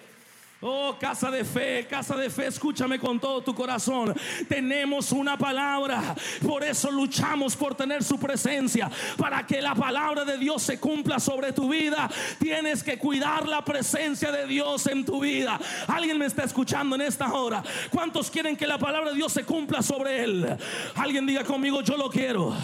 Oh, 0.65 0.95
casa 0.97 1.29
de 1.29 1.43
fe, 1.43 1.85
casa 1.89 2.15
de 2.15 2.29
fe, 2.29 2.47
escúchame 2.47 2.97
con 2.97 3.19
todo 3.19 3.41
tu 3.41 3.53
corazón. 3.53 4.15
Tenemos 4.47 5.11
una 5.11 5.37
palabra, 5.37 6.15
por 6.41 6.63
eso 6.63 6.89
luchamos 6.89 7.57
por 7.57 7.75
tener 7.75 8.01
su 8.01 8.17
presencia. 8.17 8.89
Para 9.17 9.45
que 9.45 9.61
la 9.61 9.75
palabra 9.75 10.23
de 10.23 10.37
Dios 10.37 10.63
se 10.63 10.79
cumpla 10.79 11.19
sobre 11.19 11.51
tu 11.51 11.67
vida, 11.67 12.09
tienes 12.39 12.81
que 12.81 12.97
cuidar 12.97 13.45
la 13.45 13.65
presencia 13.65 14.31
de 14.31 14.47
Dios 14.47 14.87
en 14.87 15.03
tu 15.03 15.19
vida. 15.19 15.59
Alguien 15.87 16.17
me 16.17 16.27
está 16.27 16.45
escuchando 16.45 16.95
en 16.95 17.01
esta 17.01 17.33
hora. 17.33 17.61
¿Cuántos 17.91 18.31
quieren 18.31 18.55
que 18.55 18.65
la 18.65 18.77
palabra 18.77 19.09
de 19.09 19.17
Dios 19.17 19.33
se 19.33 19.43
cumpla 19.43 19.81
sobre 19.81 20.23
él? 20.23 20.47
Alguien 20.95 21.25
diga 21.25 21.43
conmigo, 21.43 21.81
yo 21.81 21.97
lo 21.97 22.09
quiero. 22.09 22.55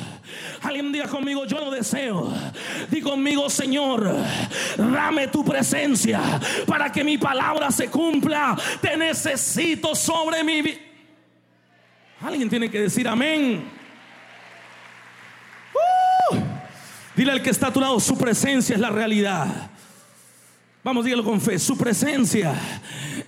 Alguien 0.62 0.94
diga 0.94 1.10
conmigo, 1.10 1.44
yo 1.44 1.60
lo 1.60 1.70
deseo. 1.70 2.32
Diga 2.90 3.10
conmigo, 3.10 3.50
Señor, 3.50 4.16
dame 4.78 5.28
tu 5.28 5.44
presencia 5.44 6.22
para 6.66 6.90
que 6.94 7.04
mi 7.04 7.18
palabra 7.18 7.70
cumpla. 7.90 8.58
Te 8.82 8.96
necesito 8.96 9.96
sobre 9.96 10.44
mi 10.44 10.62
vida. 10.62 10.80
Alguien 12.22 12.50
tiene 12.50 12.70
que 12.70 12.82
decir 12.82 13.08
amén. 13.08 13.64
Uh. 16.32 16.36
dile 17.16 17.32
al 17.32 17.42
que 17.42 17.50
está 17.50 17.68
a 17.68 17.74
tu 17.74 17.80
lado, 17.80 18.00
su 18.00 18.18
presencia 18.18 18.76
es 18.76 18.82
la 18.82 18.90
realidad. 18.90 19.70
Vamos, 20.84 21.06
dígalo 21.06 21.24
con 21.24 21.40
fe. 21.40 21.60
Su 21.60 21.78
presencia 21.78 22.54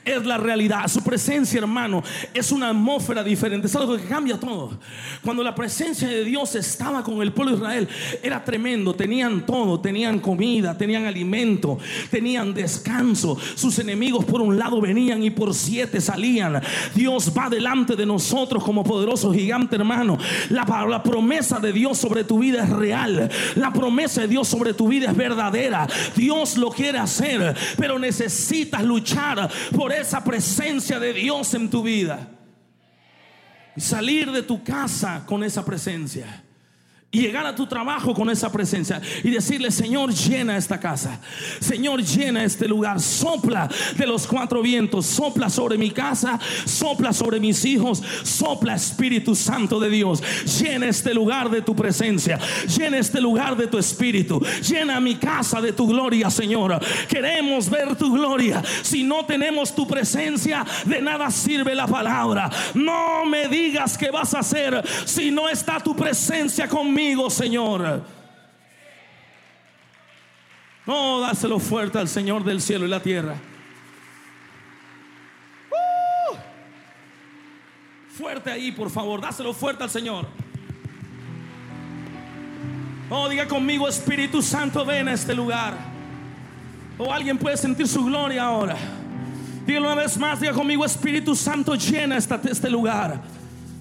es 0.05 0.25
la 0.25 0.37
realidad. 0.37 0.87
Su 0.87 1.03
presencia, 1.03 1.59
hermano, 1.59 2.03
es 2.33 2.51
una 2.51 2.69
atmósfera 2.69 3.23
diferente. 3.23 3.67
Es 3.67 3.75
algo 3.75 3.97
que 3.97 4.03
cambia 4.03 4.39
todo. 4.39 4.79
Cuando 5.23 5.43
la 5.43 5.55
presencia 5.55 6.07
de 6.07 6.23
Dios 6.23 6.55
estaba 6.55 7.03
con 7.03 7.21
el 7.21 7.31
pueblo 7.33 7.55
de 7.55 7.61
Israel, 7.61 7.87
era 8.23 8.43
tremendo. 8.43 8.93
Tenían 8.93 9.45
todo. 9.45 9.79
Tenían 9.79 10.19
comida, 10.19 10.77
tenían 10.77 11.05
alimento, 11.05 11.77
tenían 12.09 12.53
descanso. 12.53 13.37
Sus 13.55 13.79
enemigos 13.79 14.25
por 14.25 14.41
un 14.41 14.57
lado 14.57 14.81
venían 14.81 15.23
y 15.23 15.29
por 15.29 15.53
siete 15.53 16.01
salían. 16.01 16.61
Dios 16.95 17.31
va 17.37 17.49
delante 17.49 17.95
de 17.95 18.05
nosotros 18.05 18.63
como 18.63 18.83
poderoso 18.83 19.31
gigante, 19.33 19.75
hermano. 19.75 20.17
La, 20.49 20.65
la 20.87 21.03
promesa 21.03 21.59
de 21.59 21.73
Dios 21.73 21.97
sobre 21.97 22.23
tu 22.23 22.39
vida 22.39 22.63
es 22.63 22.69
real. 22.69 23.29
La 23.55 23.71
promesa 23.71 24.21
de 24.21 24.27
Dios 24.27 24.47
sobre 24.47 24.73
tu 24.73 24.87
vida 24.87 25.11
es 25.11 25.15
verdadera. 25.15 25.87
Dios 26.15 26.57
lo 26.57 26.69
quiere 26.69 26.99
hacer 26.99 27.55
pero 27.77 27.99
necesitas 27.99 28.83
luchar 28.83 29.49
por 29.75 29.90
esa 29.91 30.23
presencia 30.23 30.99
de 30.99 31.13
Dios 31.13 31.53
en 31.53 31.69
tu 31.69 31.83
vida. 31.83 32.29
Y 33.75 33.81
salir 33.81 34.31
de 34.31 34.43
tu 34.43 34.63
casa 34.63 35.23
con 35.25 35.43
esa 35.43 35.63
presencia 35.63 36.43
y 37.13 37.19
llegar 37.19 37.45
a 37.45 37.53
tu 37.53 37.67
trabajo 37.67 38.13
con 38.13 38.29
esa 38.29 38.49
presencia 38.49 39.01
y 39.21 39.31
decirle, 39.31 39.69
Señor, 39.69 40.13
llena 40.13 40.55
esta 40.55 40.79
casa. 40.79 41.19
Señor, 41.59 42.01
llena 42.01 42.45
este 42.45 42.69
lugar. 42.69 43.01
Sopla 43.01 43.69
de 43.97 44.07
los 44.07 44.25
cuatro 44.25 44.61
vientos. 44.61 45.07
Sopla 45.07 45.49
sobre 45.49 45.77
mi 45.77 45.91
casa. 45.91 46.39
Sopla 46.63 47.11
sobre 47.11 47.41
mis 47.41 47.65
hijos. 47.65 48.01
Sopla 48.23 48.75
Espíritu 48.75 49.35
Santo 49.35 49.77
de 49.77 49.89
Dios. 49.89 50.23
Llena 50.61 50.87
este 50.87 51.13
lugar 51.13 51.49
de 51.49 51.61
tu 51.61 51.75
presencia. 51.75 52.39
Llena 52.77 52.99
este 52.99 53.19
lugar 53.19 53.57
de 53.57 53.67
tu 53.67 53.77
espíritu. 53.77 54.41
Llena 54.65 55.01
mi 55.01 55.15
casa 55.15 55.59
de 55.59 55.73
tu 55.73 55.87
gloria, 55.87 56.29
Señor. 56.29 56.79
Queremos 57.09 57.69
ver 57.69 57.97
tu 57.97 58.13
gloria. 58.13 58.63
Si 58.83 59.03
no 59.03 59.25
tenemos 59.25 59.75
tu 59.75 59.85
presencia, 59.85 60.65
de 60.85 61.01
nada 61.01 61.29
sirve 61.29 61.75
la 61.75 61.87
palabra. 61.87 62.49
No 62.73 63.25
me 63.25 63.49
digas 63.49 63.97
qué 63.97 64.11
vas 64.11 64.33
a 64.33 64.39
hacer 64.39 64.81
si 65.03 65.29
no 65.29 65.49
está 65.49 65.77
tu 65.81 65.93
presencia 65.93 66.69
conmigo 66.69 67.00
Señor. 67.29 68.03
No, 70.85 71.19
dáselo 71.21 71.59
fuerte 71.59 71.99
al 71.99 72.07
Señor 72.07 72.43
del 72.43 72.61
cielo 72.61 72.85
y 72.85 72.89
la 72.89 73.01
tierra. 73.01 73.35
Uh. 75.71 76.35
fuerte 78.17 78.51
ahí, 78.51 78.71
por 78.71 78.89
favor, 78.89 79.21
dáselo 79.21 79.53
fuerte 79.53 79.83
al 79.83 79.89
Señor. 79.89 80.27
Oh, 83.09 83.27
diga 83.27 83.47
conmigo, 83.47 83.87
Espíritu 83.87 84.41
Santo, 84.41 84.85
ven 84.85 85.07
a 85.07 85.13
este 85.13 85.33
lugar. 85.33 85.73
O 86.97 87.05
oh, 87.05 87.13
alguien 87.13 87.37
puede 87.37 87.57
sentir 87.57 87.87
su 87.87 88.05
gloria 88.05 88.43
ahora. 88.43 88.77
Dígalo 89.65 89.87
una 89.87 89.95
vez 89.95 90.17
más, 90.17 90.39
diga 90.39 90.53
conmigo, 90.53 90.85
Espíritu 90.85 91.35
Santo, 91.35 91.75
llena 91.75 92.17
este 92.17 92.69
lugar. 92.69 93.21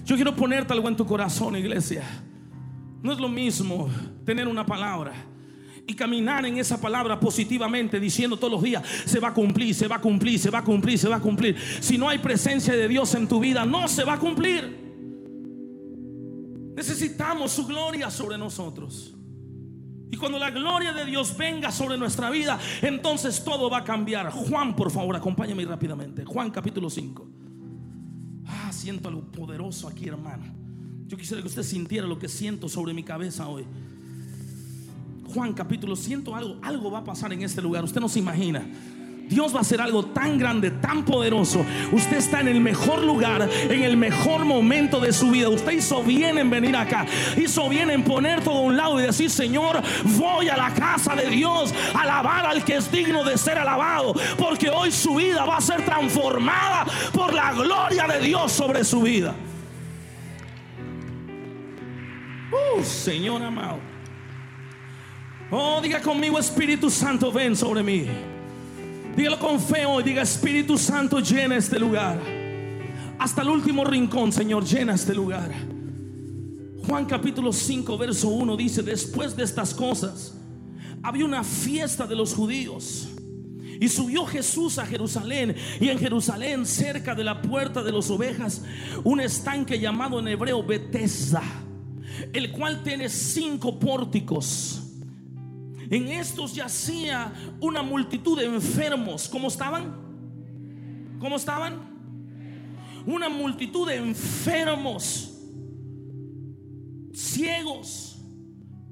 Yo 0.05 0.15
quiero 0.15 0.35
ponerte 0.35 0.73
algo 0.73 0.87
en 0.87 0.95
tu 0.95 1.05
corazón, 1.05 1.55
iglesia. 1.55 2.03
No 3.01 3.11
es 3.11 3.19
lo 3.19 3.29
mismo 3.29 3.89
tener 4.25 4.47
una 4.47 4.65
palabra 4.65 5.13
y 5.87 5.93
caminar 5.95 6.45
en 6.45 6.57
esa 6.57 6.79
palabra 6.79 7.19
positivamente, 7.19 7.99
diciendo 7.99 8.37
todos 8.37 8.53
los 8.53 8.63
días, 8.63 8.83
se 9.05 9.19
va 9.19 9.29
a 9.29 9.33
cumplir, 9.33 9.73
se 9.73 9.87
va 9.87 9.97
a 9.97 10.01
cumplir, 10.01 10.39
se 10.39 10.49
va 10.49 10.59
a 10.59 10.63
cumplir, 10.63 10.97
se 10.97 11.09
va 11.09 11.15
a 11.17 11.21
cumplir. 11.21 11.57
Si 11.79 11.97
no 11.97 12.07
hay 12.07 12.19
presencia 12.19 12.75
de 12.75 12.87
Dios 12.87 13.13
en 13.15 13.27
tu 13.27 13.39
vida, 13.39 13.65
no 13.65 13.87
se 13.87 14.03
va 14.03 14.13
a 14.13 14.19
cumplir. 14.19 14.79
Necesitamos 16.75 17.51
su 17.51 17.65
gloria 17.65 18.09
sobre 18.09 18.37
nosotros. 18.37 19.15
Y 20.11 20.17
cuando 20.17 20.37
la 20.37 20.51
gloria 20.51 20.93
de 20.93 21.05
Dios 21.05 21.35
venga 21.37 21.71
sobre 21.71 21.97
nuestra 21.97 22.29
vida, 22.29 22.59
entonces 22.81 23.43
todo 23.43 23.69
va 23.69 23.79
a 23.79 23.83
cambiar. 23.83 24.29
Juan, 24.29 24.75
por 24.75 24.91
favor, 24.91 25.15
acompáñame 25.15 25.65
rápidamente. 25.65 26.25
Juan 26.25 26.51
capítulo 26.51 26.89
5. 26.89 27.27
Ah, 28.45 28.71
siento 28.73 29.07
algo 29.07 29.21
poderoso 29.31 29.87
aquí, 29.87 30.07
hermano. 30.07 30.70
Yo 31.11 31.17
quisiera 31.17 31.41
que 31.41 31.49
usted 31.49 31.63
sintiera 31.63 32.07
lo 32.07 32.17
que 32.17 32.29
siento 32.29 32.69
sobre 32.69 32.93
mi 32.93 33.03
cabeza 33.03 33.45
hoy. 33.45 33.65
Juan 35.33 35.51
capítulo, 35.51 35.97
siento 35.97 36.33
algo, 36.33 36.57
algo 36.61 36.89
va 36.89 36.99
a 36.99 37.03
pasar 37.03 37.33
en 37.33 37.41
este 37.41 37.61
lugar, 37.61 37.83
usted 37.83 37.99
no 37.99 38.07
se 38.07 38.19
imagina. 38.19 38.63
Dios 39.27 39.53
va 39.53 39.57
a 39.57 39.61
hacer 39.61 39.81
algo 39.81 40.05
tan 40.05 40.37
grande, 40.37 40.71
tan 40.71 41.03
poderoso. 41.03 41.65
Usted 41.91 42.15
está 42.15 42.39
en 42.39 42.47
el 42.47 42.61
mejor 42.61 43.03
lugar, 43.03 43.49
en 43.69 43.83
el 43.83 43.97
mejor 43.97 44.45
momento 44.45 45.01
de 45.01 45.11
su 45.11 45.31
vida. 45.31 45.49
Usted 45.49 45.73
hizo 45.73 46.01
bien 46.01 46.37
en 46.37 46.49
venir 46.49 46.77
acá. 46.77 47.05
Hizo 47.35 47.67
bien 47.67 47.89
en 47.89 48.05
poner 48.05 48.41
todo 48.41 48.59
a 48.59 48.61
un 48.61 48.77
lado 48.77 48.97
y 48.97 49.03
decir, 49.03 49.29
Señor, 49.29 49.81
voy 50.17 50.47
a 50.47 50.55
la 50.55 50.73
casa 50.73 51.13
de 51.13 51.29
Dios, 51.29 51.73
alabar 51.93 52.45
al 52.45 52.63
que 52.63 52.77
es 52.77 52.89
digno 52.89 53.25
de 53.25 53.37
ser 53.37 53.57
alabado. 53.57 54.13
Porque 54.37 54.69
hoy 54.69 54.93
su 54.93 55.15
vida 55.15 55.43
va 55.43 55.57
a 55.57 55.61
ser 55.61 55.83
transformada 55.83 56.85
por 57.11 57.33
la 57.33 57.51
gloria 57.51 58.07
de 58.07 58.21
Dios 58.21 58.53
sobre 58.53 58.85
su 58.85 59.01
vida. 59.01 59.35
Señor 62.83 63.41
amado. 63.41 63.79
Oh, 65.49 65.81
diga 65.81 66.01
conmigo, 66.01 66.39
Espíritu 66.39 66.89
Santo, 66.89 67.31
ven 67.31 67.55
sobre 67.55 67.83
mí. 67.83 68.07
Dígalo 69.15 69.37
con 69.37 69.59
fe 69.59 69.85
hoy. 69.85 70.03
Diga, 70.03 70.21
Espíritu 70.21 70.77
Santo, 70.77 71.19
llena 71.19 71.57
este 71.57 71.77
lugar. 71.77 72.19
Hasta 73.19 73.41
el 73.41 73.49
último 73.49 73.83
rincón, 73.83 74.31
Señor, 74.31 74.63
llena 74.63 74.93
este 74.93 75.13
lugar. 75.13 75.51
Juan 76.87 77.05
capítulo 77.05 77.51
5, 77.51 77.97
verso 77.97 78.29
1 78.29 78.57
dice, 78.57 78.81
después 78.81 79.35
de 79.35 79.43
estas 79.43 79.73
cosas, 79.73 80.35
había 81.03 81.25
una 81.25 81.43
fiesta 81.43 82.07
de 82.07 82.15
los 82.15 82.33
judíos. 82.33 83.09
Y 83.81 83.89
subió 83.89 84.25
Jesús 84.25 84.77
a 84.77 84.85
Jerusalén. 84.85 85.55
Y 85.81 85.89
en 85.89 85.99
Jerusalén, 85.99 86.65
cerca 86.65 87.13
de 87.13 87.25
la 87.25 87.41
puerta 87.41 87.83
de 87.83 87.91
las 87.91 88.09
ovejas, 88.09 88.61
un 89.03 89.19
estanque 89.19 89.79
llamado 89.79 90.19
en 90.19 90.29
hebreo 90.29 90.63
Betesda 90.63 91.43
el 92.33 92.51
cual 92.51 92.83
tiene 92.83 93.09
cinco 93.09 93.79
pórticos. 93.79 94.81
En 95.89 96.07
estos 96.07 96.55
yacía 96.55 97.33
una 97.59 97.81
multitud 97.81 98.39
de 98.39 98.45
enfermos. 98.45 99.27
¿Cómo 99.27 99.49
estaban? 99.49 99.93
¿Cómo 101.19 101.35
estaban? 101.35 101.91
Una 103.05 103.29
multitud 103.29 103.87
de 103.87 103.97
enfermos, 103.97 105.37
ciegos, 107.13 108.21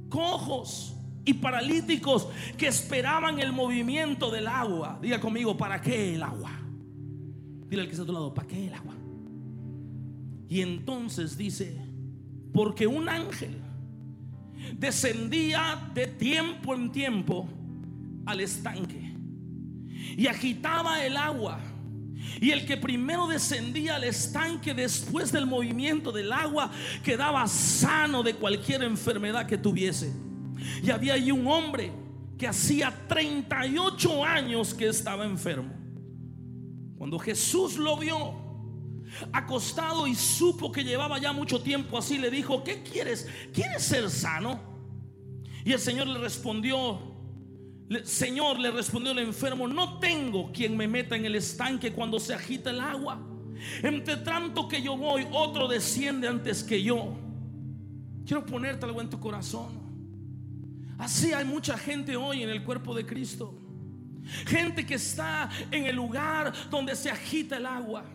cojos 0.10 0.96
y 1.24 1.34
paralíticos 1.36 2.28
que 2.58 2.68
esperaban 2.68 3.40
el 3.40 3.54
movimiento 3.54 4.30
del 4.30 4.48
agua. 4.48 5.00
Diga 5.02 5.20
conmigo, 5.20 5.56
¿para 5.56 5.80
qué 5.80 6.16
el 6.16 6.24
agua? 6.24 6.52
Dile 7.70 7.84
al 7.84 7.88
que 7.88 7.94
está 7.94 8.04
a 8.04 8.08
tu 8.08 8.14
lado, 8.14 8.34
¿para 8.34 8.48
qué 8.48 8.68
el 8.68 8.74
agua? 8.74 8.96
Y 10.50 10.62
entonces 10.62 11.38
dice, 11.38 11.89
porque 12.54 12.88
un 12.88 13.10
ángel 13.10 13.62
descendía 14.78 15.90
de 15.94 16.08
tiempo 16.08 16.76
en 16.76 16.92
tiempo 16.92 17.50
al 18.26 18.42
estanque. 18.42 19.10
y 20.18 20.28
agitaba 20.28 21.06
el 21.06 21.16
agua. 21.18 21.60
Y 22.42 22.52
el 22.52 22.66
que 22.66 22.78
primero 22.78 23.28
descendía 23.28 23.96
al 23.96 24.04
estanque 24.04 24.74
después 24.74 25.32
del 25.32 25.46
movimiento 25.46 26.12
del 26.12 26.32
agua 26.32 26.72
quedaba 27.04 27.48
sano 27.48 28.24
de 28.24 28.34
cualquier 28.34 28.84
enfermedad 28.84 29.46
que 29.46 29.58
tuviese. 29.58 30.14
Y 30.84 30.90
había 30.90 31.14
allí 31.14 31.32
un 31.32 31.48
hombre 31.48 31.92
que 32.38 32.48
hacía 32.48 32.94
38 33.08 34.24
años 34.26 34.74
que 34.74 34.88
estaba 34.88 35.26
enfermo. 35.26 35.74
Cuando 36.98 37.20
Jesús 37.20 37.78
lo 37.78 37.98
vio 37.98 38.49
acostado 39.34 40.08
y 40.08 40.16
supo 40.16 40.72
que 40.72 40.84
llevaba 40.84 41.20
ya 41.20 41.34
mucho 41.34 41.62
tiempo 41.62 41.98
así, 41.98 42.18
le 42.18 42.30
dijo, 42.30 42.64
¿qué 42.64 42.84
quieres? 42.84 43.28
¿Quieres 43.54 43.84
ser 43.84 44.10
sano? 44.10 44.60
Y 45.66 45.74
el 45.74 45.80
Señor 45.80 46.08
le 46.08 46.20
respondió, 46.20 47.00
Señor, 48.04 48.60
le 48.60 48.72
respondió 48.72 49.12
el 49.12 49.20
enfermo, 49.20 49.68
no 49.68 50.00
tengo 50.00 50.52
quien 50.52 50.78
me 50.78 50.88
meta 50.88 51.16
en 51.16 51.26
el 51.26 51.36
estanque 51.36 51.92
cuando 51.92 52.20
se 52.20 52.34
agita 52.34 52.70
el 52.70 52.80
agua. 52.80 53.20
Entre 53.84 54.18
tanto 54.18 54.68
que 54.68 54.82
yo 54.82 54.96
voy, 54.96 55.28
otro 55.32 55.68
desciende 55.68 56.28
antes 56.28 56.64
que 56.64 56.82
yo. 56.82 57.18
Quiero 58.26 58.46
ponerte 58.46 58.86
algo 58.86 59.02
en 59.02 59.10
tu 59.10 59.20
corazón. 59.20 59.80
Así 60.98 61.34
hay 61.34 61.46
mucha 61.46 61.78
gente 61.78 62.16
hoy 62.16 62.44
en 62.44 62.50
el 62.50 62.64
cuerpo 62.64 62.94
de 62.94 63.06
Cristo. 63.06 63.58
Gente 64.46 64.86
que 64.86 64.96
está 64.96 65.50
en 65.72 65.86
el 65.86 65.96
lugar 65.96 66.54
donde 66.70 66.96
se 66.96 67.10
agita 67.10 67.58
el 67.58 67.66
agua. 67.66 68.06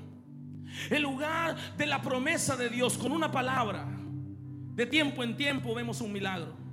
El 0.90 1.02
lugar 1.02 1.57
de 1.76 1.87
la 1.87 2.02
promesa 2.02 2.57
de 2.57 2.69
Dios 2.69 2.99
con 2.99 3.12
una 3.12 3.31
palabra. 3.31 3.87
De 4.75 4.87
tiempo 4.87 5.23
en 5.23 5.37
tiempo 5.37 5.75
vemos 5.75 6.00
un 6.00 6.12
milagro 6.12 6.64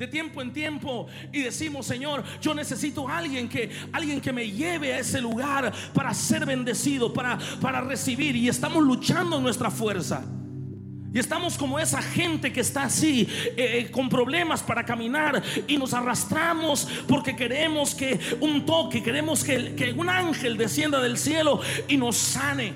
de 0.00 0.08
tiempo 0.08 0.40
en 0.40 0.50
tiempo 0.50 1.08
y 1.30 1.42
decimos, 1.42 1.84
Señor, 1.84 2.24
yo 2.40 2.54
necesito 2.54 3.06
a 3.06 3.18
alguien 3.18 3.50
que 3.50 3.70
alguien 3.92 4.18
que 4.18 4.32
me 4.32 4.50
lleve 4.50 4.94
a 4.94 4.98
ese 5.00 5.20
lugar 5.20 5.70
para 5.92 6.14
ser 6.14 6.46
bendecido, 6.46 7.12
para 7.12 7.38
para 7.60 7.82
recibir 7.82 8.34
y 8.34 8.48
estamos 8.48 8.82
luchando 8.82 9.36
en 9.36 9.42
nuestra 9.42 9.70
fuerza. 9.70 10.24
Y 11.12 11.18
estamos 11.18 11.58
como 11.58 11.78
esa 11.78 12.00
gente 12.00 12.52
que 12.52 12.60
está 12.60 12.84
así, 12.84 13.26
eh, 13.56 13.56
eh, 13.56 13.90
con 13.90 14.08
problemas 14.08 14.62
para 14.62 14.84
caminar 14.84 15.42
y 15.66 15.76
nos 15.76 15.92
arrastramos 15.92 16.86
porque 17.08 17.34
queremos 17.34 17.96
que 17.96 18.18
un 18.40 18.64
toque, 18.64 19.02
queremos 19.02 19.42
que, 19.42 19.74
que 19.74 19.92
un 19.92 20.08
ángel 20.08 20.56
descienda 20.56 21.00
del 21.00 21.18
cielo 21.18 21.60
y 21.88 21.96
nos 21.96 22.16
sane. 22.16 22.74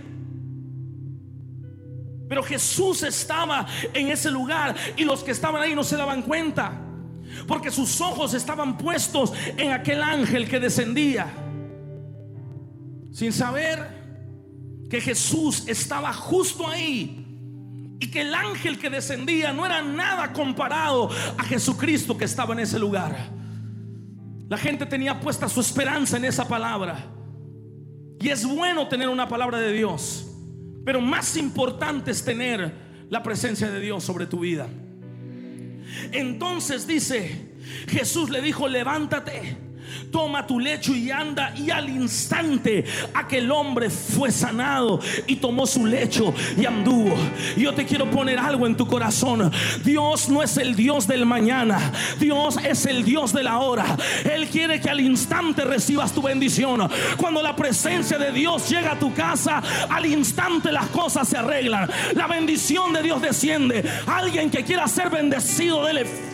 Pero 2.28 2.42
Jesús 2.42 3.04
estaba 3.04 3.66
en 3.92 4.08
ese 4.08 4.32
lugar 4.32 4.74
y 4.96 5.04
los 5.04 5.22
que 5.22 5.30
estaban 5.30 5.62
ahí 5.62 5.74
no 5.74 5.84
se 5.84 5.96
daban 5.96 6.22
cuenta 6.22 6.80
porque 7.46 7.70
sus 7.70 8.00
ojos 8.00 8.34
estaban 8.34 8.78
puestos 8.78 9.32
en 9.56 9.72
aquel 9.72 10.02
ángel 10.02 10.48
que 10.48 10.58
descendía, 10.58 11.32
sin 13.12 13.32
saber 13.32 14.86
que 14.90 15.00
Jesús 15.00 15.64
estaba 15.66 16.12
justo 16.12 16.66
ahí 16.66 17.23
y 18.00 18.10
que 18.10 18.22
el 18.22 18.34
ángel 18.34 18.78
que 18.78 18.90
descendía 18.90 19.52
no 19.52 19.64
era 19.64 19.82
nada 19.82 20.32
comparado 20.32 21.10
a 21.38 21.42
Jesucristo 21.44 22.16
que 22.16 22.24
estaba 22.24 22.52
en 22.54 22.60
ese 22.60 22.78
lugar. 22.78 23.30
La 24.48 24.58
gente 24.58 24.86
tenía 24.86 25.20
puesta 25.20 25.48
su 25.48 25.60
esperanza 25.60 26.16
en 26.16 26.24
esa 26.24 26.46
palabra. 26.46 27.10
Y 28.20 28.28
es 28.28 28.46
bueno 28.46 28.88
tener 28.88 29.08
una 29.08 29.28
palabra 29.28 29.58
de 29.58 29.72
Dios, 29.72 30.30
pero 30.84 31.00
más 31.00 31.36
importante 31.36 32.10
es 32.10 32.24
tener 32.24 32.72
la 33.10 33.22
presencia 33.22 33.70
de 33.70 33.80
Dios 33.80 34.02
sobre 34.02 34.26
tu 34.26 34.40
vida. 34.40 34.66
Entonces 36.12 36.86
dice, 36.86 37.54
Jesús 37.88 38.30
le 38.30 38.40
dijo, 38.40 38.68
levántate 38.68 39.56
toma 40.10 40.46
tu 40.46 40.60
lecho 40.60 40.94
y 40.94 41.10
anda. 41.10 41.52
Y 41.56 41.70
al 41.70 41.88
instante 41.88 42.84
aquel 43.14 43.50
hombre 43.50 43.90
fue 43.90 44.30
sanado 44.30 45.00
y 45.26 45.36
tomó 45.36 45.66
su 45.66 45.86
lecho 45.86 46.34
y 46.56 46.66
anduvo. 46.66 47.14
Yo 47.56 47.74
te 47.74 47.84
quiero 47.84 48.10
poner 48.10 48.38
algo 48.38 48.66
en 48.66 48.76
tu 48.76 48.86
corazón. 48.86 49.50
Dios 49.84 50.28
no 50.28 50.42
es 50.42 50.56
el 50.56 50.76
Dios 50.76 51.06
del 51.06 51.26
mañana. 51.26 51.92
Dios 52.18 52.56
es 52.64 52.86
el 52.86 53.04
Dios 53.04 53.32
de 53.32 53.42
la 53.42 53.58
hora. 53.58 53.96
Él 54.24 54.46
quiere 54.48 54.80
que 54.80 54.90
al 54.90 55.00
instante 55.00 55.64
recibas 55.64 56.12
tu 56.12 56.22
bendición. 56.22 56.88
Cuando 57.16 57.42
la 57.42 57.56
presencia 57.56 58.18
de 58.18 58.32
Dios 58.32 58.68
llega 58.68 58.92
a 58.92 58.98
tu 58.98 59.12
casa, 59.14 59.62
al 59.88 60.06
instante 60.06 60.72
las 60.72 60.88
cosas 60.88 61.28
se 61.28 61.36
arreglan. 61.36 61.88
La 62.14 62.26
bendición 62.26 62.92
de 62.92 63.02
Dios 63.02 63.20
desciende. 63.20 63.84
Alguien 64.06 64.50
que 64.50 64.64
quiera 64.64 64.86
ser 64.88 65.10
bendecido, 65.10 65.84
dele 65.84 66.33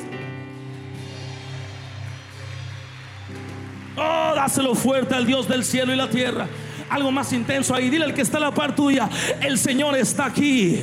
Oh, 4.03 4.33
dáselo 4.35 4.75
fuerte 4.75 5.15
al 5.15 5.27
Dios 5.27 5.47
del 5.47 5.63
cielo 5.63 5.93
y 5.93 5.97
la 5.97 6.09
tierra. 6.09 6.49
Algo 6.89 7.13
más 7.13 7.35
intenso 7.35 7.75
ahí. 7.75 7.91
Dile 7.91 8.07
al 8.07 8.15
que 8.15 8.23
está 8.23 8.39
a 8.39 8.41
la 8.41 8.55
par 8.55 8.75
tuya, 8.75 9.11
el 9.43 9.59
Señor 9.59 9.95
está 9.97 10.25
aquí. 10.25 10.83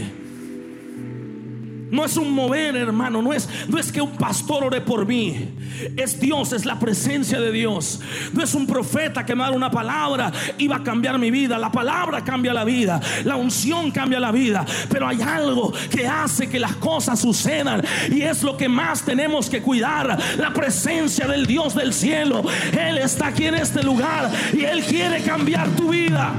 No 1.89 2.05
es 2.05 2.17
un 2.17 2.31
mover, 2.31 2.75
hermano. 2.75 3.21
No 3.21 3.33
es, 3.33 3.49
no 3.67 3.77
es 3.77 3.91
que 3.91 4.01
un 4.01 4.11
pastor 4.11 4.63
ore 4.65 4.81
por 4.81 5.05
mí. 5.05 5.49
Es 5.95 6.19
Dios, 6.19 6.53
es 6.53 6.65
la 6.65 6.79
presencia 6.79 7.39
de 7.39 7.51
Dios. 7.51 7.99
No 8.33 8.43
es 8.43 8.53
un 8.53 8.67
profeta 8.67 9.25
que 9.25 9.35
me 9.35 9.47
una 9.49 9.71
palabra 9.71 10.31
y 10.57 10.67
va 10.67 10.77
a 10.77 10.83
cambiar 10.83 11.17
mi 11.17 11.31
vida. 11.31 11.57
La 11.57 11.71
palabra 11.71 12.23
cambia 12.23 12.53
la 12.53 12.63
vida. 12.63 12.99
La 13.23 13.35
unción 13.35 13.91
cambia 13.91 14.19
la 14.19 14.31
vida. 14.31 14.65
Pero 14.89 15.07
hay 15.07 15.21
algo 15.21 15.73
que 15.89 16.07
hace 16.07 16.49
que 16.49 16.59
las 16.59 16.75
cosas 16.75 17.19
sucedan. 17.19 17.83
Y 18.11 18.21
es 18.21 18.43
lo 18.43 18.57
que 18.57 18.67
más 18.67 19.03
tenemos 19.03 19.49
que 19.49 19.61
cuidar. 19.61 20.17
La 20.37 20.51
presencia 20.53 21.27
del 21.27 21.45
Dios 21.45 21.75
del 21.75 21.93
cielo. 21.93 22.43
Él 22.77 22.97
está 22.97 23.27
aquí 23.27 23.45
en 23.45 23.55
este 23.55 23.83
lugar. 23.83 24.29
Y 24.53 24.63
Él 24.63 24.83
quiere 24.83 25.21
cambiar 25.23 25.69
tu 25.69 25.89
vida. 25.89 26.33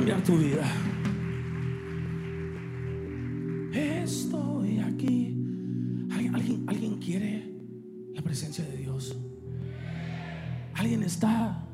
Cambiar 0.00 0.24
tu 0.24 0.38
vida. 0.38 0.64
Estoy 3.74 4.78
aquí. 4.78 5.36
¿Alguien, 6.10 6.64
alguien, 6.66 6.98
quiere 6.98 7.52
la 8.14 8.22
presencia 8.22 8.64
de 8.64 8.78
Dios? 8.78 9.14
¿Alguien 10.72 11.02
está 11.02 11.68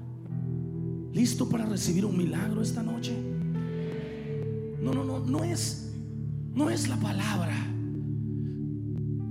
listo 1.13 1.49
para 1.49 1.67
recibir 1.67 2.05
un 2.05 2.19
milagro 2.19 2.63
esta 2.63 2.83
noche? 2.83 3.17
No, 4.83 4.93
no, 4.93 5.05
no, 5.05 5.21
no 5.21 5.45
es, 5.45 5.95
no 6.53 6.69
es 6.69 6.89
la 6.89 6.97
palabra. 6.97 7.57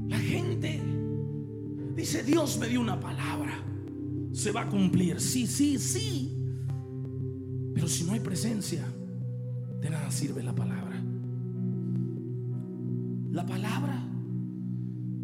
La 0.08 0.20
gente 0.20 0.82
dice, 1.98 2.24
Dios 2.24 2.58
me 2.60 2.70
dio 2.70 2.80
una 2.80 2.98
palabra. 2.98 3.62
Se 4.32 4.52
va 4.52 4.62
a 4.62 4.70
cumplir. 4.70 5.20
Sí, 5.20 5.48
sí, 5.48 5.80
sí. 5.80 6.35
Pero 7.76 7.90
si 7.90 8.06
no 8.06 8.14
hay 8.14 8.22
presencia, 8.22 8.86
de 9.82 9.90
nada 9.90 10.10
sirve 10.10 10.42
la 10.42 10.56
palabra. 10.56 10.96
La 13.32 13.46
palabra 13.46 14.02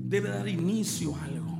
debe 0.03 0.29
dar 0.29 0.47
inicio 0.49 1.15
a 1.15 1.23
algo. 1.23 1.57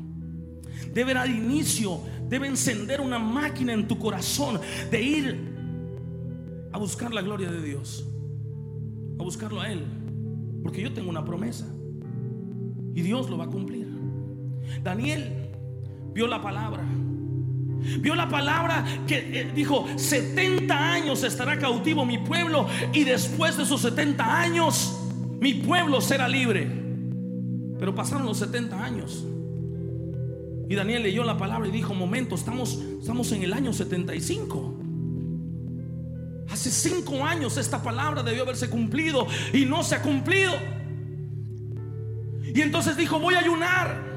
Debe 0.94 1.14
dar 1.14 1.30
inicio, 1.30 2.02
debe 2.28 2.48
encender 2.48 3.00
una 3.00 3.18
máquina 3.18 3.72
en 3.72 3.88
tu 3.88 3.98
corazón 3.98 4.60
de 4.92 5.02
ir 5.02 5.52
a 6.74 6.78
buscar 6.78 7.14
la 7.14 7.22
gloria 7.22 7.50
de 7.50 7.62
Dios, 7.62 8.06
a 9.18 9.24
buscarlo 9.24 9.62
a 9.62 9.72
Él. 9.72 9.86
Porque 10.62 10.82
yo 10.82 10.92
tengo 10.92 11.10
una 11.10 11.24
promesa 11.24 11.66
y 12.94 13.02
Dios 13.02 13.30
lo 13.30 13.38
va 13.38 13.46
a 13.46 13.50
cumplir. 13.50 13.88
Daniel 14.84 15.52
vio 16.14 16.28
la 16.28 16.42
palabra 16.42 16.84
Vio 18.00 18.16
la 18.16 18.30
palabra 18.30 18.86
que 19.08 19.42
eh, 19.42 19.52
dijo, 19.54 19.88
70 19.96 20.94
años 20.94 21.24
estará 21.24 21.58
cautivo 21.58 22.06
mi 22.06 22.20
pueblo 22.20 22.68
y 22.94 23.04
después 23.04 23.58
de 23.58 23.64
esos 23.64 23.82
70 23.82 24.42
años 24.42 25.00
mi 25.40 25.56
pueblo 25.56 26.00
será 26.02 26.28
libre. 26.28 26.70
Pero 27.80 27.96
pasaron 27.96 28.26
los 28.26 28.38
70 28.38 28.84
años. 28.84 29.26
Y 30.70 30.76
Daniel 30.76 31.04
leyó 31.04 31.24
la 31.24 31.38
palabra 31.38 31.68
y 31.68 31.72
dijo, 31.72 31.94
momento, 31.94 32.36
estamos, 32.36 32.80
estamos 33.00 33.32
en 33.32 33.44
el 33.44 33.52
año 33.52 33.74
75. 33.74 34.78
Hace 36.50 36.70
cinco 36.70 37.26
años 37.26 37.58
esta 37.58 37.82
palabra 37.82 38.24
debió 38.24 38.44
haberse 38.44 38.70
cumplido 38.70 39.26
y 39.52 39.66
no 39.66 39.84
se 39.84 39.96
ha 39.96 40.02
cumplido. 40.02 40.52
Y 42.54 42.62
entonces 42.62 42.96
dijo, 42.98 43.20
voy 43.20 43.36
a 43.36 43.40
ayunar 43.40 44.11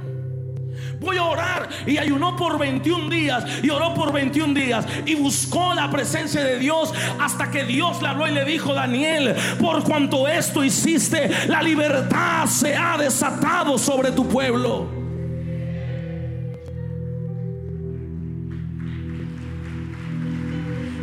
voy 1.01 1.17
a 1.17 1.25
orar. 1.25 1.69
Y 1.87 1.99
ayunó 1.99 2.37
por 2.37 2.59
21 2.59 3.09
días 3.09 3.45
y 3.63 3.71
oró 3.71 3.95
por 3.95 4.13
21 4.13 4.55
días 4.55 4.87
y 5.05 5.15
buscó 5.15 5.75
la 5.75 5.91
presencia 5.91 6.43
de 6.43 6.59
Dios 6.59 6.93
hasta 7.21 7.51
que 7.51 7.65
Dios 7.65 8.01
le 8.03 8.09
habló 8.09 8.27
y 8.27 8.33
le 8.33 8.45
dijo, 8.45 8.75
Daniel, 8.75 9.35
por 9.61 9.83
cuanto 9.85 10.29
esto 10.29 10.65
hiciste, 10.65 11.31
la 11.49 11.63
libertad 11.63 12.47
se 12.47 12.77
ha 12.77 12.97
desatado 12.97 13.79
sobre 13.79 14.13
tu 14.13 14.29
pueblo. 14.29 14.89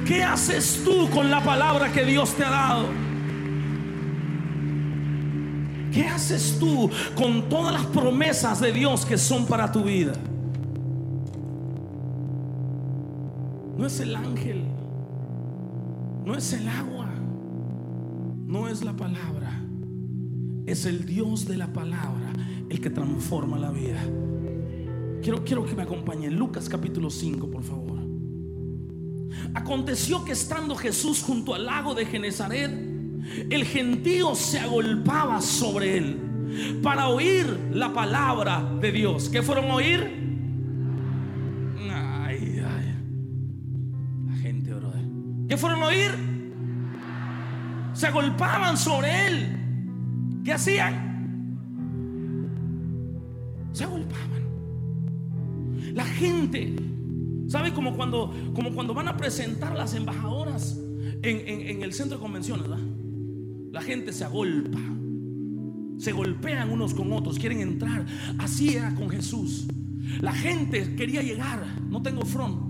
¿Qué 0.05 0.23
haces 0.23 0.81
tú 0.83 1.09
con 1.09 1.31
la 1.31 1.41
palabra 1.41 1.91
que 1.91 2.03
Dios 2.03 2.33
te 2.35 2.43
ha 2.43 2.49
dado? 2.49 3.10
¿Qué 5.91 6.07
haces 6.07 6.57
tú 6.59 6.89
con 7.15 7.49
todas 7.49 7.73
las 7.73 7.85
promesas 7.87 8.61
de 8.61 8.71
Dios 8.71 9.05
que 9.05 9.17
son 9.17 9.45
para 9.45 9.71
tu 9.71 9.83
vida? 9.83 10.13
No 13.77 13.85
es 13.85 13.99
el 13.99 14.15
ángel, 14.15 14.63
no 16.23 16.35
es 16.35 16.53
el 16.53 16.67
agua, 16.67 17.09
no 18.45 18.67
es 18.67 18.83
la 18.83 18.93
palabra, 18.93 19.61
es 20.65 20.85
el 20.85 21.05
Dios 21.05 21.47
de 21.47 21.57
la 21.57 21.73
palabra 21.73 22.31
el 22.69 22.79
que 22.79 22.89
transforma 22.89 23.59
la 23.59 23.71
vida. 23.71 24.01
Quiero, 25.21 25.43
quiero 25.43 25.65
que 25.65 25.75
me 25.75 25.83
acompañen. 25.83 26.37
Lucas 26.37 26.69
capítulo 26.69 27.09
5, 27.09 27.51
por 27.51 27.63
favor. 27.63 27.99
Aconteció 29.53 30.23
que 30.23 30.31
estando 30.31 30.75
Jesús 30.75 31.21
junto 31.21 31.53
al 31.53 31.65
lago 31.65 31.93
de 31.93 32.05
Genezaret, 32.05 32.90
el 33.49 33.65
gentío 33.65 34.35
se 34.35 34.59
agolpaba 34.59 35.41
sobre 35.41 35.97
él 35.97 36.79
para 36.83 37.07
oír 37.07 37.69
la 37.71 37.93
palabra 37.93 38.77
de 38.81 38.91
Dios. 38.91 39.29
¿Qué 39.29 39.41
fueron 39.41 39.71
a 39.71 39.75
oír? 39.75 39.99
Ay, 41.91 42.61
ay. 42.65 42.95
La 44.27 44.35
gente, 44.35 44.73
brother. 44.73 45.05
¿Qué 45.47 45.57
fueron 45.57 45.83
a 45.83 45.87
oír? 45.87 46.11
Se 47.93 48.07
agolpaban 48.07 48.77
sobre 48.77 49.27
él. 49.27 50.41
¿Qué 50.43 50.53
hacían? 50.53 51.11
Se 53.71 53.83
agolpaban. 53.83 54.21
La 55.93 56.05
gente, 56.05 56.75
¿sabe? 57.47 57.73
Como 57.73 57.95
cuando, 57.95 58.33
como 58.53 58.71
cuando 58.73 58.93
van 58.93 59.07
a 59.07 59.17
presentar 59.17 59.75
las 59.75 59.93
embajadoras 59.93 60.77
en, 61.21 61.83
el 61.83 61.93
centro 61.93 62.17
de 62.17 62.21
convenciones, 62.21 62.67
¿verdad? 62.67 62.83
La 63.71 63.81
gente 63.81 64.11
se 64.11 64.23
agolpa, 64.23 64.79
se 65.97 66.11
golpean 66.11 66.69
unos 66.69 66.93
con 66.93 67.11
otros, 67.13 67.39
quieren 67.39 67.61
entrar. 67.61 68.05
Así 68.37 68.75
era 68.75 68.93
con 68.95 69.09
Jesús. 69.09 69.67
La 70.19 70.33
gente 70.33 70.95
quería 70.95 71.21
llegar, 71.21 71.65
no 71.89 72.01
tengo 72.01 72.25
front. 72.25 72.69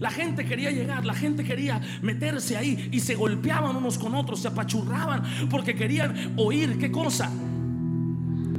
La 0.00 0.10
gente 0.10 0.44
quería 0.44 0.70
llegar, 0.70 1.06
la 1.06 1.14
gente 1.14 1.44
quería 1.44 1.80
meterse 2.02 2.56
ahí 2.56 2.88
y 2.92 3.00
se 3.00 3.14
golpeaban 3.14 3.76
unos 3.76 3.98
con 3.98 4.14
otros, 4.14 4.40
se 4.40 4.48
apachurraban 4.48 5.22
porque 5.50 5.74
querían 5.74 6.34
oír 6.36 6.78
qué 6.78 6.90
cosa. 6.90 7.30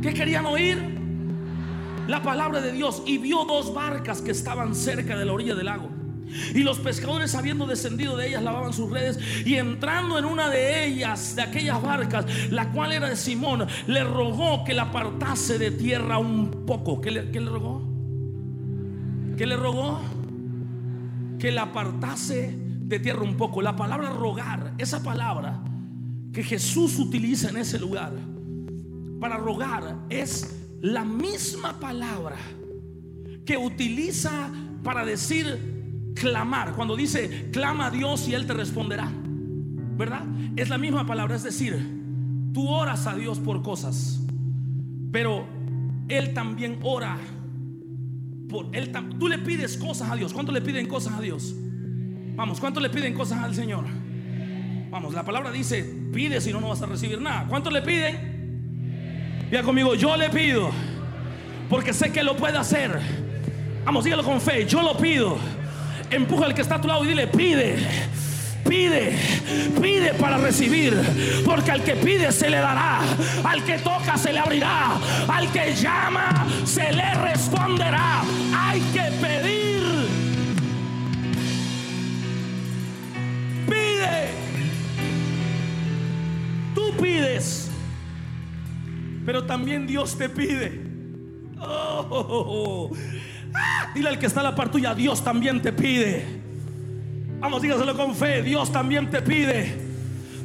¿Qué 0.02 0.14
querían 0.14 0.46
oír? 0.46 1.00
la 2.10 2.24
palabra 2.24 2.60
de 2.60 2.72
Dios 2.72 3.04
y 3.06 3.20
vio 3.20 3.46
dos 3.46 3.72
barcas 3.72 4.22
que 4.22 4.32
estaban 4.32 4.74
cerca 4.74 5.16
de 5.16 5.26
la 5.26 5.32
orilla 5.34 5.54
del 5.54 5.68
lago. 5.68 5.99
Y 6.54 6.60
los 6.60 6.80
pescadores, 6.80 7.36
habiendo 7.36 7.66
descendido 7.66 8.18
de 8.18 8.30
ellas, 8.30 8.44
lavaban 8.44 8.74
sus 8.74 8.90
redes. 8.90 9.20
Y 9.46 9.56
entrando 9.56 10.18
en 10.18 10.26
una 10.26 10.50
de 10.50 10.86
ellas, 10.86 11.36
de 11.36 11.42
aquellas 11.42 11.82
barcas, 11.82 12.26
la 12.52 12.72
cual 12.72 12.92
era 12.92 13.10
de 13.10 13.16
Simón, 13.16 13.68
le 13.88 14.04
rogó 14.04 14.64
que 14.64 14.74
la 14.74 14.84
apartase 14.84 15.58
de 15.58 15.72
tierra 15.72 16.18
un 16.18 16.66
poco. 16.66 17.02
¿Qué 17.02 17.12
le, 17.12 17.24
rogó? 17.42 17.82
¿Qué 19.38 19.46
le 19.46 19.56
rogó? 19.56 20.02
Que 21.40 21.52
la 21.52 21.64
apartase 21.64 22.56
de 22.58 23.00
tierra 23.00 23.24
un 23.24 23.38
poco. 23.38 23.62
La 23.62 23.76
palabra 23.76 24.10
rogar, 24.10 24.74
esa 24.78 25.04
palabra 25.04 25.62
que 26.34 26.44
Jesús 26.44 27.00
utiliza 27.00 27.50
en 27.50 27.58
ese 27.58 27.80
lugar 27.80 28.14
para 29.20 29.38
rogar 29.38 29.98
es 30.10 30.56
la 30.82 31.04
misma 31.04 31.80
palabra 31.80 32.38
que 33.46 33.58
utiliza 33.58 34.52
para 34.84 35.04
decir 35.04 35.79
clamar. 36.16 36.74
Cuando 36.74 36.96
dice 36.96 37.50
clama 37.52 37.88
a 37.88 37.92
Dios 37.92 38.28
y 38.28 38.34
Él 38.34 38.46
te 38.46 38.54
responderá. 38.54 39.12
¿Verdad? 39.98 40.24
Es 40.56 40.70
la 40.70 40.78
misma 40.78 41.06
palabra. 41.06 41.36
Es 41.36 41.44
decir, 41.44 41.78
tú 42.54 42.68
oras 42.70 43.08
a 43.08 43.16
Dios 43.16 43.40
por 43.40 43.62
cosas. 43.62 44.22
Pero 45.12 45.46
Él 46.08 46.34
también 46.34 46.80
ora. 46.84 47.18
Por 48.50 48.76
él, 48.76 48.92
tú 49.20 49.28
le 49.28 49.38
pides 49.38 49.78
cosas 49.78 50.10
a 50.10 50.16
Dios. 50.16 50.34
¿Cuánto 50.34 50.52
le 50.52 50.62
piden 50.62 50.88
cosas 50.88 51.14
a 51.14 51.22
Dios? 51.22 51.54
Vamos, 52.36 52.60
¿cuánto 52.60 52.80
le 52.80 52.90
piden 52.90 53.14
cosas 53.14 53.44
al 53.44 53.54
Señor? 53.54 53.86
Vamos, 54.90 55.14
la 55.14 55.24
palabra 55.24 55.52
dice, 55.52 55.84
pide 56.12 56.42
si 56.42 56.52
no, 56.52 56.60
no 56.60 56.70
vas 56.70 56.82
a 56.82 56.88
recibir 56.88 57.22
nada. 57.22 57.46
¿Cuánto 57.48 57.70
le 57.70 57.84
piden? 57.84 59.46
Diga 59.52 59.62
conmigo, 59.62 59.94
yo 59.94 60.18
le 60.18 60.30
pido, 60.30 60.72
porque 61.70 61.94
sé 61.94 62.12
que 62.12 62.24
lo 62.24 62.36
puede 62.36 62.58
hacer. 62.58 63.00
Vamos, 63.86 64.04
dígalo 64.04 64.24
con 64.24 64.42
fe, 64.42 64.66
yo 64.66 64.82
lo 64.82 64.98
pido. 64.98 65.38
Empuja 66.12 66.46
al 66.46 66.54
que 66.54 66.62
está 66.62 66.76
a 66.76 66.82
tu 66.82 66.88
lado 66.88 67.04
y 67.06 67.10
dile, 67.10 67.28
pide. 67.28 67.78
Pide, 68.68 69.18
pide 69.82 70.14
para 70.14 70.38
recibir, 70.38 70.94
porque 71.44 71.72
al 71.72 71.84
que 71.84 71.96
pide 71.96 72.32
se 72.32 72.52
le 72.52 72.58
dará, 72.58 73.00
al 73.44 73.64
que 73.64 73.80
toca 73.80 74.16
se 74.16 74.32
le 74.32 74.38
abrirá, 74.38 75.00
al 75.28 75.52
que 75.52 75.74
llama 75.74 76.46
se 76.66 76.92
le 76.92 77.16
responderá. 77.16 78.22
Hay 78.56 78.80
que 78.94 79.12
pedir. 79.20 79.82
Pide. 83.66 84.30
Tú 86.76 86.94
pides 87.02 87.70
pero 89.30 89.46
también 89.46 89.86
Dios 89.86 90.18
te 90.18 90.28
pide. 90.28 90.82
Oh, 91.60 92.90
dile 93.94 94.10
al 94.10 94.20
que 94.20 94.26
está 94.26 94.42
a 94.42 94.44
la 94.44 94.56
par 94.56 94.70
tuya, 94.70 94.94
Dios 94.94 95.24
también 95.24 95.62
te 95.62 95.72
pide. 95.72 96.26
Vamos, 97.40 97.62
dígaselo 97.62 97.96
con 97.96 98.16
fe, 98.16 98.44
Dios 98.44 98.72
también 98.72 99.10
te 99.10 99.22
pide. 99.22 99.90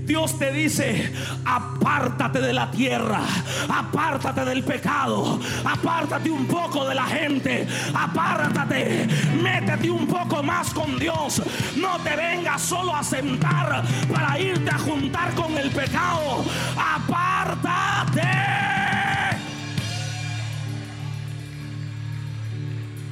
Dios 0.06 0.38
te 0.38 0.52
dice, 0.52 1.12
apártate 1.46 2.40
de 2.40 2.52
la 2.52 2.70
tierra, 2.70 3.22
apártate 3.68 4.44
del 4.44 4.62
pecado, 4.62 5.40
apártate 5.64 6.30
un 6.30 6.46
poco 6.46 6.86
de 6.86 6.94
la 6.94 7.06
gente, 7.06 7.66
apártate, 7.94 9.08
métete 9.42 9.90
un 9.90 10.06
poco 10.06 10.42
más 10.42 10.74
con 10.74 10.98
Dios. 10.98 11.42
No 11.76 11.98
te 12.00 12.16
vengas 12.16 12.60
solo 12.60 12.94
a 12.94 13.02
sentar 13.02 13.82
para 14.12 14.38
irte 14.38 14.70
a 14.70 14.78
juntar 14.78 15.34
con 15.34 15.56
el 15.56 15.70
pecado. 15.70 16.44
Apártate. 16.76 18.83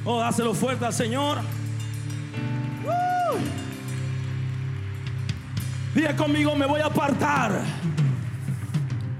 Oh, 0.05 0.19
dáselo 0.19 0.53
fuerte 0.53 0.85
al 0.85 0.93
Señor. 0.93 1.39
Uh. 2.85 3.37
Diga 5.95 6.15
conmigo, 6.15 6.55
me 6.55 6.65
voy 6.65 6.81
a 6.81 6.87
apartar. 6.87 7.63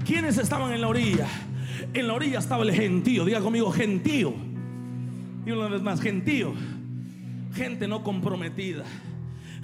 ¿Quiénes 0.04 0.36
estaban 0.38 0.72
en 0.72 0.80
la 0.80 0.88
orilla? 0.88 1.26
En 1.94 2.06
la 2.06 2.14
orilla 2.14 2.38
estaba 2.38 2.64
el 2.64 2.72
gentío. 2.72 3.24
Diga 3.24 3.40
conmigo, 3.40 3.70
gentío. 3.72 4.34
Y 5.46 5.50
una 5.50 5.68
vez 5.68 5.82
más, 5.82 6.00
gentío. 6.00 6.52
Gente 7.54 7.88
no 7.88 8.02
comprometida 8.02 8.84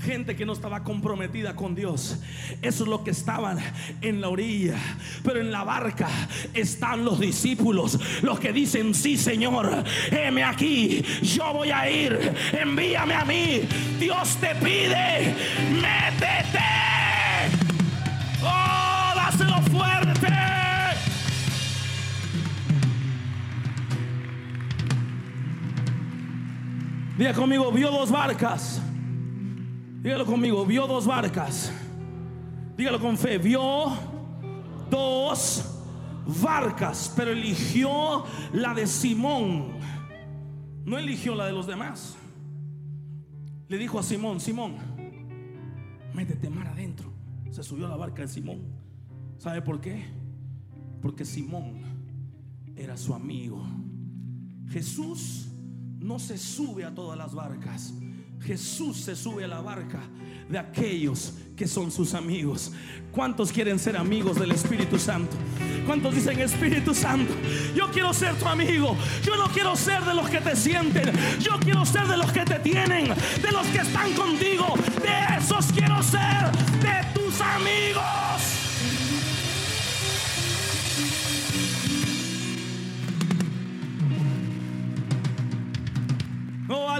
gente 0.00 0.34
que 0.34 0.46
no 0.46 0.52
estaba 0.52 0.82
comprometida 0.82 1.54
con 1.54 1.74
Dios. 1.74 2.18
Eso 2.62 2.84
es 2.84 2.88
lo 2.88 3.04
que 3.04 3.10
estaban 3.10 3.58
en 4.00 4.20
la 4.20 4.28
orilla. 4.28 4.76
Pero 5.22 5.40
en 5.40 5.52
la 5.52 5.64
barca 5.64 6.08
están 6.54 7.04
los 7.04 7.20
discípulos, 7.20 7.98
los 8.22 8.40
que 8.40 8.52
dicen, 8.52 8.94
sí 8.94 9.16
Señor, 9.16 9.84
heme 10.10 10.42
aquí, 10.42 11.02
yo 11.22 11.52
voy 11.52 11.70
a 11.70 11.90
ir, 11.90 12.34
envíame 12.52 13.14
a 13.14 13.24
mí. 13.24 13.62
Dios 13.98 14.36
te 14.36 14.54
pide, 14.56 15.34
métete. 15.72 16.58
Oh, 18.42 19.12
dáselo 19.14 19.60
fuerte. 19.70 20.28
Diga 27.18 27.34
conmigo, 27.34 27.70
vio 27.70 27.90
dos 27.90 28.10
barcas. 28.10 28.80
Dígalo 30.00 30.24
conmigo, 30.24 30.64
vio 30.64 30.86
dos 30.86 31.06
barcas. 31.06 31.70
Dígalo 32.74 32.98
con 32.98 33.18
fe, 33.18 33.36
vio 33.36 33.92
dos 34.88 35.62
barcas, 36.42 37.12
pero 37.14 37.32
eligió 37.32 38.24
la 38.54 38.72
de 38.72 38.86
Simón. 38.86 39.72
No 40.86 40.96
eligió 40.96 41.34
la 41.34 41.44
de 41.44 41.52
los 41.52 41.66
demás. 41.66 42.16
Le 43.68 43.76
dijo 43.76 43.98
a 43.98 44.02
Simón, 44.02 44.40
Simón, 44.40 44.76
métete 46.14 46.48
mar 46.48 46.68
adentro. 46.68 47.12
Se 47.50 47.62
subió 47.62 47.84
a 47.84 47.90
la 47.90 47.96
barca 47.96 48.22
de 48.22 48.28
Simón. 48.28 48.62
¿Sabe 49.36 49.60
por 49.60 49.82
qué? 49.82 50.06
Porque 51.02 51.26
Simón 51.26 51.74
era 52.74 52.96
su 52.96 53.12
amigo. 53.12 53.62
Jesús 54.70 55.48
no 55.98 56.18
se 56.18 56.38
sube 56.38 56.86
a 56.86 56.94
todas 56.94 57.18
las 57.18 57.34
barcas. 57.34 57.92
Jesús 58.42 58.96
se 58.98 59.14
sube 59.14 59.44
a 59.44 59.48
la 59.48 59.60
barca 59.60 60.00
de 60.48 60.58
aquellos 60.58 61.34
que 61.56 61.66
son 61.66 61.90
sus 61.90 62.14
amigos. 62.14 62.72
¿Cuántos 63.12 63.52
quieren 63.52 63.78
ser 63.78 63.96
amigos 63.96 64.38
del 64.38 64.52
Espíritu 64.52 64.98
Santo? 64.98 65.36
¿Cuántos 65.86 66.14
dicen 66.14 66.40
Espíritu 66.40 66.94
Santo? 66.94 67.34
Yo 67.74 67.90
quiero 67.90 68.14
ser 68.14 68.34
tu 68.36 68.46
amigo. 68.46 68.96
Yo 69.22 69.36
no 69.36 69.48
quiero 69.48 69.76
ser 69.76 70.02
de 70.04 70.14
los 70.14 70.28
que 70.30 70.40
te 70.40 70.56
sienten. 70.56 71.12
Yo 71.40 71.58
quiero 71.60 71.84
ser 71.84 72.06
de 72.06 72.16
los 72.16 72.32
que 72.32 72.44
te 72.44 72.58
tienen. 72.60 73.08
De 73.08 73.50
los 73.52 73.66
que 73.68 73.78
están 73.78 74.12
contigo. 74.14 74.74
De 75.02 75.36
esos 75.38 75.66
quiero 75.72 76.02
ser. 76.02 76.50
De 76.80 77.20
tus 77.20 77.40
amigos. 77.40 78.29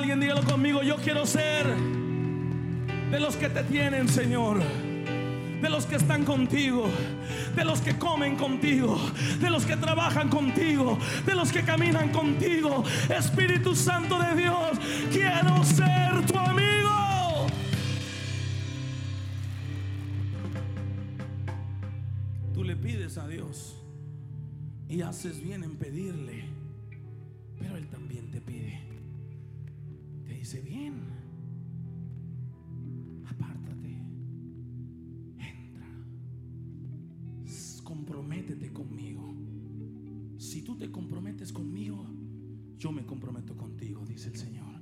Alguien 0.01 0.19
dígalo 0.19 0.43
conmigo, 0.45 0.83
yo 0.83 0.97
quiero 0.97 1.27
ser 1.27 1.67
de 3.11 3.21
los 3.21 3.37
que 3.37 3.51
te 3.51 3.63
tienen, 3.65 4.09
Señor 4.09 4.63
de 5.61 5.69
los 5.69 5.85
que 5.85 5.97
están 5.97 6.25
contigo, 6.25 6.89
de 7.55 7.67
los 7.67 7.83
que 7.83 7.99
comen 7.99 8.37
contigo, 8.37 8.99
de 9.41 9.51
los 9.51 9.67
que 9.67 9.77
trabajan 9.77 10.31
contigo, 10.31 10.99
de 11.27 11.35
los 11.35 11.53
que 11.53 11.63
caminan 11.65 12.09
contigo. 12.13 12.83
Espíritu 13.11 13.75
Santo 13.75 14.19
de 14.19 14.37
Dios, 14.37 14.79
quiero 15.13 15.63
ser 15.63 16.25
tu 16.27 16.39
amigo. 16.39 17.47
Tú 22.55 22.65
le 22.65 22.75
pides 22.75 23.19
a 23.19 23.29
Dios 23.29 23.77
y 24.89 25.03
haces 25.03 25.43
bien 25.43 25.63
en 25.63 25.77
pedirle, 25.77 26.45
pero 27.59 27.77
Él 27.77 27.87
también 27.89 28.31
te 28.31 28.41
pide. 28.41 29.00
Dice 30.41 30.63
bien 30.63 30.95
comprométete 37.85 38.73
conmigo. 38.73 39.35
Si 40.39 40.63
tú 40.63 40.79
te 40.79 40.91
comprometes 40.91 41.53
conmigo, 41.53 42.07
yo 42.79 42.91
me 42.91 43.05
comprometo 43.05 43.57
contigo, 43.57 44.07
dice 44.07 44.29
el 44.29 44.37
Señor. 44.37 44.81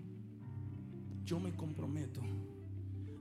Yo 1.24 1.40
me 1.40 1.56
comprometo 1.56 2.20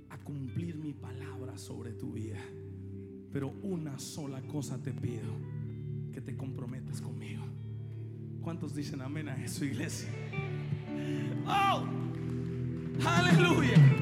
a 0.09 0.17
cumplir 0.19 0.77
mi 0.77 0.93
palabra 0.93 1.57
sobre 1.57 1.93
tu 1.93 2.11
vida. 2.11 2.39
Pero 3.31 3.53
una 3.63 3.97
sola 3.97 4.41
cosa 4.43 4.77
te 4.83 4.93
pido, 4.93 5.33
que 6.11 6.21
te 6.21 6.37
comprometas 6.37 7.01
conmigo. 7.01 7.43
¿Cuántos 8.41 8.75
dicen 8.75 9.01
amén 9.01 9.29
a 9.29 9.43
eso, 9.43 9.65
iglesia? 9.65 10.09
Oh, 11.47 12.06
aleluya. 13.05 13.97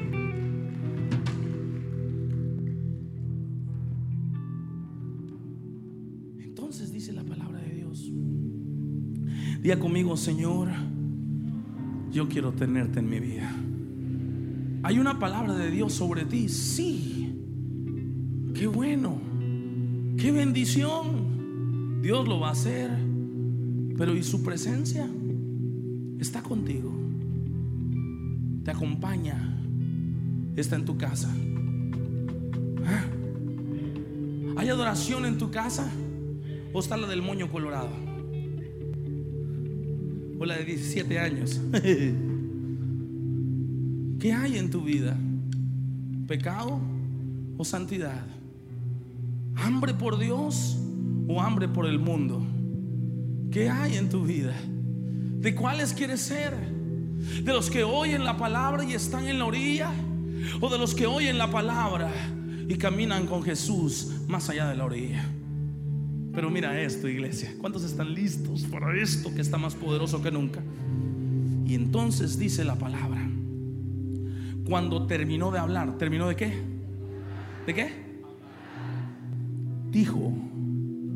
Día 9.66 9.80
conmigo, 9.80 10.16
Señor, 10.16 10.68
yo 12.12 12.28
quiero 12.28 12.52
tenerte 12.52 13.00
en 13.00 13.10
mi 13.10 13.18
vida. 13.18 13.52
Hay 14.84 15.00
una 15.00 15.18
palabra 15.18 15.56
de 15.56 15.72
Dios 15.72 15.92
sobre 15.92 16.24
ti, 16.24 16.48
sí. 16.48 17.34
Qué 18.54 18.68
bueno, 18.68 19.20
qué 20.16 20.30
bendición. 20.30 22.00
Dios 22.00 22.28
lo 22.28 22.38
va 22.38 22.50
a 22.50 22.52
hacer, 22.52 22.92
pero 23.98 24.14
¿y 24.14 24.22
su 24.22 24.44
presencia? 24.44 25.10
Está 26.20 26.44
contigo, 26.44 26.92
te 28.66 28.72
acompaña, 28.72 29.38
está 30.56 30.74
en 30.74 30.84
tu 30.84 30.98
casa. 30.98 31.32
¿Ah? 32.84 33.04
¿Hay 34.56 34.68
adoración 34.68 35.24
en 35.24 35.38
tu 35.38 35.52
casa? 35.52 35.88
¿O 36.72 36.80
está 36.80 36.96
la 36.96 37.06
del 37.06 37.22
moño 37.22 37.48
colorado? 37.48 37.90
o 40.38 40.44
la 40.44 40.56
de 40.56 40.64
17 40.64 41.18
años. 41.20 41.60
¿Qué 44.18 44.32
hay 44.32 44.58
en 44.58 44.68
tu 44.68 44.82
vida? 44.82 45.16
¿Pecado 46.26 46.80
o 47.56 47.64
santidad? 47.64 48.26
¿Hambre 49.54 49.94
por 49.94 50.18
Dios 50.18 50.76
o 51.28 51.40
hambre 51.40 51.68
por 51.68 51.86
el 51.86 52.00
mundo? 52.00 52.44
¿Qué 53.52 53.70
hay 53.70 53.96
en 53.96 54.08
tu 54.08 54.24
vida? 54.24 54.56
¿De 55.38 55.54
cuáles 55.54 55.94
quieres 55.94 56.20
ser? 56.20 56.75
¿De 57.42 57.52
los 57.52 57.70
que 57.70 57.84
oyen 57.84 58.24
la 58.24 58.36
palabra 58.36 58.84
y 58.84 58.94
están 58.94 59.26
en 59.28 59.38
la 59.38 59.44
orilla? 59.44 59.90
¿O 60.60 60.68
de 60.68 60.78
los 60.78 60.94
que 60.94 61.06
oyen 61.06 61.38
la 61.38 61.50
palabra 61.50 62.10
y 62.68 62.76
caminan 62.76 63.26
con 63.26 63.42
Jesús 63.42 64.12
más 64.28 64.48
allá 64.48 64.68
de 64.68 64.76
la 64.76 64.84
orilla? 64.84 65.24
Pero 66.32 66.50
mira 66.50 66.80
esto, 66.80 67.08
iglesia. 67.08 67.54
¿Cuántos 67.58 67.84
están 67.84 68.14
listos 68.14 68.64
para 68.64 68.94
esto 69.00 69.34
que 69.34 69.40
está 69.40 69.58
más 69.58 69.74
poderoso 69.74 70.22
que 70.22 70.30
nunca? 70.30 70.62
Y 71.66 71.74
entonces 71.74 72.38
dice 72.38 72.64
la 72.64 72.76
palabra. 72.76 73.28
Cuando 74.68 75.06
terminó 75.06 75.50
de 75.50 75.58
hablar, 75.58 75.96
¿terminó 75.98 76.28
de 76.28 76.36
qué? 76.36 76.52
¿De 77.66 77.74
qué? 77.74 78.06
Dijo 79.90 80.32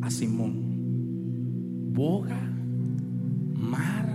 a 0.03 0.11
Simón, 0.11 1.93
boga 1.93 2.41
mar 3.55 4.10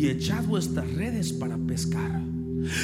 y 0.00 0.08
echad 0.08 0.44
vuestras 0.44 0.90
redes 0.94 1.30
para 1.30 1.58
pescar. 1.58 2.22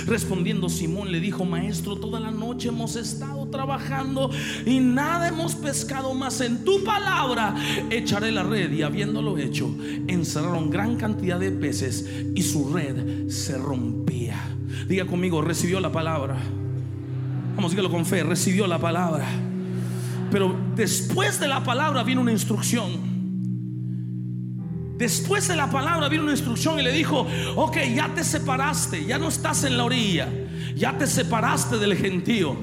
Respondiendo 0.07 0.69
Simón 0.69 1.11
le 1.11 1.19
dijo, 1.19 1.47
maestro, 1.47 1.97
toda 1.97 2.21
la 2.21 2.31
noche 2.31 2.69
hemos 2.69 2.95
estado 2.95 3.49
trabajando 3.49 4.31
y 4.67 4.81
nada 4.81 5.29
hemos 5.29 5.55
pescado 5.55 6.13
más. 6.13 6.43
En 6.43 6.63
tu 6.63 6.85
palabra 6.85 7.55
echaré 7.89 8.33
la 8.33 8.43
red 8.43 8.71
y 8.71 8.83
habiéndolo 8.83 9.39
hecho, 9.39 9.75
encerraron 10.09 10.69
gran 10.69 10.97
cantidad 10.97 11.41
de 11.41 11.53
peces 11.53 12.07
y 12.35 12.43
su 12.43 12.71
red 12.71 13.31
se 13.31 13.57
rompía. 13.57 14.39
Diga 14.87 15.07
conmigo, 15.07 15.41
recibió 15.41 15.81
la 15.81 15.93
palabra. 15.93 16.37
Vamos, 17.55 17.71
dígalo 17.71 17.91
con 17.91 18.05
fe, 18.05 18.25
recibió 18.25 18.67
la 18.67 18.79
palabra. 18.79 19.27
Pero 20.31 20.55
después 20.75 21.41
de 21.41 21.49
la 21.49 21.65
palabra 21.65 22.03
viene 22.03 22.21
una 22.21 22.33
instrucción. 22.33 23.06
Después 24.97 25.47
de 25.49 25.57
la 25.57 25.71
palabra 25.71 26.09
vino 26.09 26.23
una 26.23 26.33
instrucción 26.33 26.79
y 26.81 26.83
le 26.83 26.91
dijo, 26.91 27.27
ok, 27.55 27.77
ya 27.95 28.15
te 28.15 28.25
separaste, 28.25 29.05
ya 29.05 29.19
no 29.19 29.29
estás 29.29 29.65
en 29.65 29.77
la 29.77 29.85
orilla, 29.85 30.29
ya 30.75 30.97
te 30.97 31.07
separaste 31.07 31.79
del 31.79 31.97
gentío. 31.97 32.57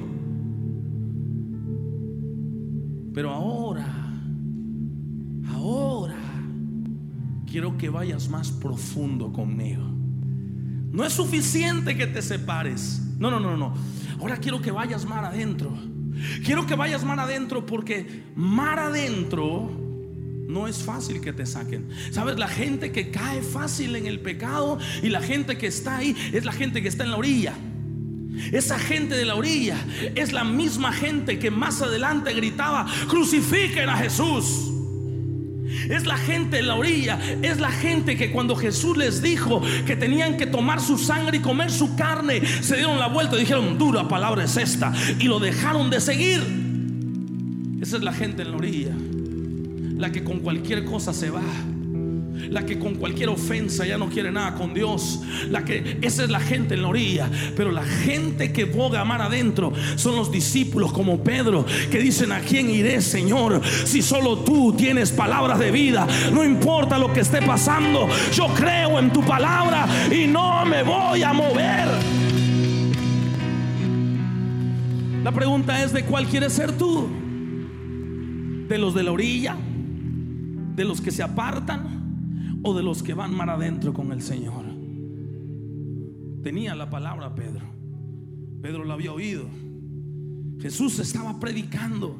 Pero 3.13 3.31
ahora, 3.31 3.85
ahora, 5.53 6.15
quiero 7.45 7.77
que 7.77 7.89
vayas 7.89 8.27
más 8.29 8.51
profundo 8.51 9.31
conmigo. 9.31 9.83
No 10.91 11.05
es 11.05 11.13
suficiente 11.13 11.95
que 11.95 12.07
te 12.07 12.23
separes. 12.23 13.01
No, 13.19 13.29
no, 13.29 13.39
no, 13.39 13.55
no. 13.55 13.75
Ahora 14.19 14.37
quiero 14.37 14.59
que 14.59 14.71
vayas 14.71 15.05
más 15.05 15.25
adentro. 15.25 15.71
Quiero 16.43 16.65
que 16.65 16.75
vayas 16.75 17.03
más 17.03 17.19
adentro 17.19 17.65
porque 17.65 18.23
mar 18.35 18.79
adentro 18.79 19.82
no 20.47 20.67
es 20.67 20.77
fácil 20.77 21.21
que 21.21 21.33
te 21.33 21.45
saquen. 21.45 21.87
Sabes, 22.11 22.37
la 22.37 22.47
gente 22.47 22.91
que 22.91 23.09
cae 23.09 23.41
fácil 23.41 23.95
en 23.95 24.05
el 24.05 24.19
pecado 24.19 24.77
y 25.01 25.09
la 25.09 25.21
gente 25.21 25.57
que 25.57 25.67
está 25.67 25.97
ahí 25.97 26.15
es 26.33 26.45
la 26.45 26.51
gente 26.51 26.81
que 26.81 26.87
está 26.87 27.03
en 27.03 27.11
la 27.11 27.17
orilla. 27.17 27.53
Esa 28.51 28.79
gente 28.79 29.15
de 29.15 29.25
la 29.25 29.35
orilla 29.35 29.77
es 30.15 30.33
la 30.33 30.43
misma 30.43 30.91
gente 30.91 31.39
que 31.39 31.51
más 31.51 31.81
adelante 31.81 32.33
gritaba, 32.33 32.87
crucifiquen 33.07 33.89
a 33.89 33.97
Jesús. 33.97 34.69
Es 35.89 36.05
la 36.05 36.17
gente 36.17 36.57
de 36.57 36.63
la 36.63 36.75
orilla, 36.75 37.19
es 37.41 37.59
la 37.59 37.71
gente 37.71 38.15
que 38.15 38.31
cuando 38.31 38.55
Jesús 38.55 38.95
les 38.95 39.21
dijo 39.21 39.61
que 39.85 39.95
tenían 39.95 40.37
que 40.37 40.45
tomar 40.45 40.79
su 40.79 40.97
sangre 40.97 41.37
y 41.37 41.41
comer 41.41 41.71
su 41.71 41.95
carne, 41.95 42.41
se 42.61 42.75
dieron 42.75 42.99
la 42.99 43.07
vuelta 43.07 43.35
y 43.35 43.39
dijeron, 43.39 43.77
dura 43.77 44.07
palabra 44.07 44.43
es 44.43 44.55
esta, 44.55 44.93
y 45.19 45.23
lo 45.23 45.39
dejaron 45.39 45.89
de 45.89 45.99
seguir. 45.99 46.41
Esa 47.81 47.97
es 47.97 48.03
la 48.03 48.13
gente 48.13 48.43
en 48.43 48.51
la 48.51 48.57
orilla 48.57 48.95
la 49.97 50.11
que 50.11 50.23
con 50.23 50.39
cualquier 50.39 50.85
cosa 50.85 51.13
se 51.13 51.29
va. 51.29 51.41
La 52.49 52.65
que 52.65 52.77
con 52.77 52.95
cualquier 52.95 53.29
ofensa 53.29 53.85
ya 53.85 53.97
no 53.97 54.09
quiere 54.09 54.31
nada 54.31 54.55
con 54.55 54.73
Dios. 54.73 55.21
La 55.49 55.63
que 55.63 55.97
esa 56.01 56.23
es 56.23 56.29
la 56.29 56.39
gente 56.39 56.75
en 56.75 56.81
la 56.81 56.87
orilla. 56.87 57.29
Pero 57.55 57.71
la 57.71 57.83
gente 57.83 58.51
que 58.51 58.65
boga 58.65 59.01
amar 59.01 59.21
adentro 59.21 59.71
son 59.95 60.15
los 60.15 60.31
discípulos 60.31 60.91
como 60.91 61.23
Pedro 61.23 61.65
que 61.91 61.99
dicen 61.99 62.31
a 62.31 62.41
quién 62.41 62.69
iré, 62.69 63.01
Señor, 63.01 63.61
si 63.85 64.01
solo 64.01 64.39
tú 64.39 64.73
tienes 64.73 65.11
palabras 65.11 65.59
de 65.59 65.71
vida. 65.71 66.07
No 66.33 66.43
importa 66.43 66.97
lo 66.97 67.13
que 67.13 67.21
esté 67.21 67.41
pasando, 67.41 68.07
yo 68.33 68.47
creo 68.47 68.99
en 68.99 69.11
tu 69.11 69.23
palabra 69.23 69.87
y 70.11 70.27
no 70.27 70.65
me 70.65 70.83
voy 70.83 71.23
a 71.23 71.33
mover. 71.33 71.87
La 75.23 75.31
pregunta 75.31 75.81
es 75.83 75.93
de 75.93 76.03
cuál 76.03 76.25
quieres 76.25 76.53
ser 76.53 76.71
tú. 76.73 77.07
De 78.67 78.77
los 78.77 78.93
de 78.95 79.03
la 79.03 79.11
orilla 79.11 79.55
de 80.75 80.85
los 80.85 81.01
que 81.01 81.11
se 81.11 81.23
apartan 81.23 82.59
o 82.63 82.73
de 82.73 82.83
los 82.83 83.03
que 83.03 83.13
van 83.13 83.35
mar 83.35 83.49
adentro 83.49 83.93
con 83.93 84.11
el 84.11 84.21
Señor. 84.21 84.65
Tenía 86.41 86.75
la 86.75 86.89
palabra 86.89 87.35
Pedro. 87.35 87.65
Pedro 88.61 88.85
lo 88.85 88.93
había 88.93 89.11
oído. 89.11 89.45
Jesús 90.59 90.99
estaba 90.99 91.39
predicando. 91.39 92.15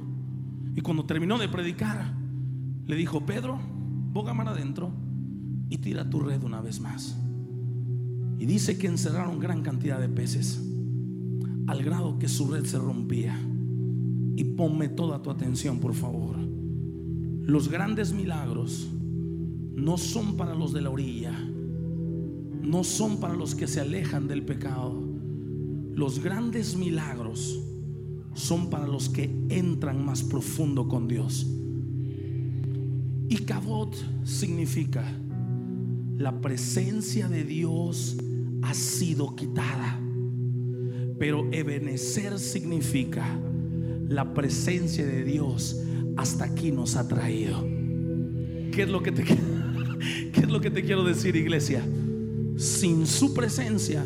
Y 0.76 0.82
cuando 0.82 1.06
terminó 1.06 1.38
de 1.38 1.50
predicar, 1.50 2.14
le 2.86 2.96
dijo, 2.96 3.26
Pedro, 3.26 3.60
boga 4.12 4.34
mar 4.34 4.50
adentro 4.50 4.92
y 5.70 5.78
tira 5.78 6.10
tu 6.10 6.20
red 6.20 6.44
una 6.44 6.62
vez 6.62 6.80
más. 6.80 7.18
Y 8.38 8.46
dice 8.46 8.78
que 8.78 8.88
encerraron 8.88 9.40
gran 9.40 9.62
cantidad 9.62 10.00
de 10.00 10.10
peces, 10.10 10.62
al 11.68 11.84
grado 11.84 12.20
que 12.20 12.28
su 12.28 12.52
red 12.52 12.66
se 12.66 12.78
rompía. 12.78 13.40
Y 14.36 14.44
ponme 14.44 14.90
toda 14.90 15.22
tu 15.22 15.30
atención, 15.30 15.80
por 15.80 15.94
favor. 15.94 16.43
Los 17.46 17.68
grandes 17.68 18.14
milagros 18.14 18.88
no 19.76 19.98
son 19.98 20.38
para 20.38 20.56
los 20.56 20.72
de 20.72 20.82
la 20.82 20.90
orilla, 20.90 21.38
no 22.62 22.86
son 22.86 23.20
para 23.20 23.34
los 23.34 23.54
que 23.54 23.68
se 23.68 23.82
alejan 23.82 24.30
del 24.30 24.44
pecado. 24.44 25.04
Los 25.94 26.24
grandes 26.24 26.78
milagros 26.78 27.62
son 28.34 28.70
para 28.70 28.88
los 28.88 29.10
que 29.10 29.30
entran 29.50 30.06
más 30.06 30.24
profundo 30.24 30.88
con 30.88 31.10
Dios. 31.10 31.46
Y 33.28 33.36
Cabot 33.40 33.94
significa 34.24 35.04
la 36.18 36.40
presencia 36.40 37.28
de 37.28 37.44
Dios 37.44 38.16
ha 38.62 38.74
sido 38.74 39.36
quitada. 39.36 40.00
Pero 41.20 41.52
Ebenecer 41.52 42.40
significa 42.40 43.38
la 44.08 44.34
presencia 44.34 45.06
de 45.06 45.26
Dios 45.26 45.84
hasta 46.18 46.46
aquí 46.46 46.72
nos 46.72 46.96
ha 46.96 47.08
traído. 47.08 47.64
¿Qué 48.72 48.84
es 48.84 48.90
lo 48.90 49.04
que 49.04 49.12
te, 49.12 49.24
qué 50.34 50.40
es 50.40 50.50
lo 50.50 50.62
que 50.62 50.72
te 50.72 50.84
quiero 50.84 51.04
decir, 51.04 51.36
iglesia? 51.36 51.84
Sin 52.58 53.08
su 53.08 53.34
presencia, 53.34 54.04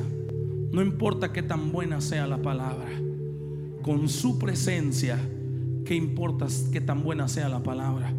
no 0.71 0.81
importa 0.81 1.31
qué 1.31 1.43
tan 1.43 1.71
buena 1.71 2.01
sea 2.01 2.27
la 2.27 2.41
palabra, 2.41 2.89
con 3.81 4.09
su 4.09 4.37
presencia, 4.37 5.19
¿qué 5.85 5.95
importa 5.95 6.47
qué 6.71 6.81
tan 6.81 7.03
buena 7.03 7.27
sea 7.27 7.49
la 7.49 7.63
palabra? 7.63 8.13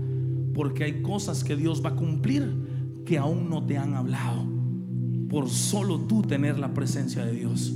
Porque 0.55 0.85
hay 0.85 1.03
cosas 1.03 1.45
que 1.45 1.57
Dios 1.57 1.85
va 1.85 1.91
a 1.91 1.97
cumplir 1.97 2.69
que 3.05 3.19
aún 3.19 3.49
no 3.49 3.65
te 3.65 3.79
han 3.79 3.95
hablado, 3.95 4.45
por 5.29 5.49
solo 5.49 6.01
tú 6.01 6.23
tener 6.23 6.59
la 6.59 6.75
presencia 6.75 7.25
de 7.25 7.33
Dios. 7.33 7.73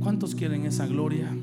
¿Cuántos 0.00 0.34
quieren 0.34 0.64
esa 0.64 0.86
gloria? 0.86 1.34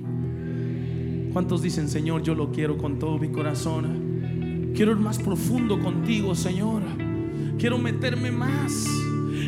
¿Cuántos 1.36 1.62
dicen, 1.62 1.90
Señor, 1.90 2.24
yo 2.24 2.34
lo 2.34 2.50
quiero 2.54 2.78
con 2.78 2.98
todo 2.98 3.18
mi 3.18 3.28
corazón? 3.28 4.72
Quiero 4.74 4.94
ir 4.94 5.00
más 5.00 5.20
profundo 5.20 5.82
contigo, 5.82 6.34
Señor. 6.34 6.82
Quiero 7.60 7.78
meterme 7.78 8.32
más. 8.32 8.88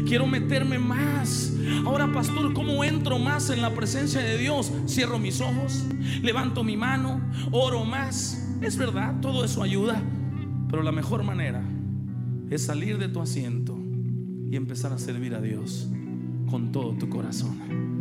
Quiero 0.06 0.28
meterme 0.28 0.80
más. 0.80 1.56
Ahora, 1.86 2.12
pastor, 2.12 2.54
¿cómo 2.54 2.84
entro 2.84 3.20
más 3.20 3.50
en 3.52 3.62
la 3.62 3.74
presencia 3.74 4.20
de 4.20 4.38
Dios? 4.38 4.70
Cierro 4.86 5.18
mis 5.18 5.40
ojos, 5.40 5.86
levanto 6.22 6.62
mi 6.66 6.76
mano, 6.76 7.22
oro 7.52 7.86
más. 7.86 8.46
Es 8.62 8.76
verdad, 8.76 9.22
todo 9.22 9.46
eso 9.46 9.64
ayuda. 9.64 10.04
Pero 10.70 10.84
la 10.84 10.92
mejor 10.92 11.24
manera 11.24 11.64
es 12.50 12.66
salir 12.66 12.98
de 12.98 13.08
tu 13.08 13.22
asiento 13.22 13.80
y 14.52 14.58
empezar 14.58 14.92
a 14.92 14.98
servir 14.98 15.36
a 15.36 15.40
Dios 15.40 15.88
con 16.50 16.74
todo 16.74 16.98
tu 16.98 17.08
corazón. 17.08 17.97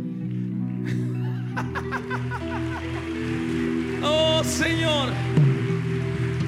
Señor, 4.47 5.09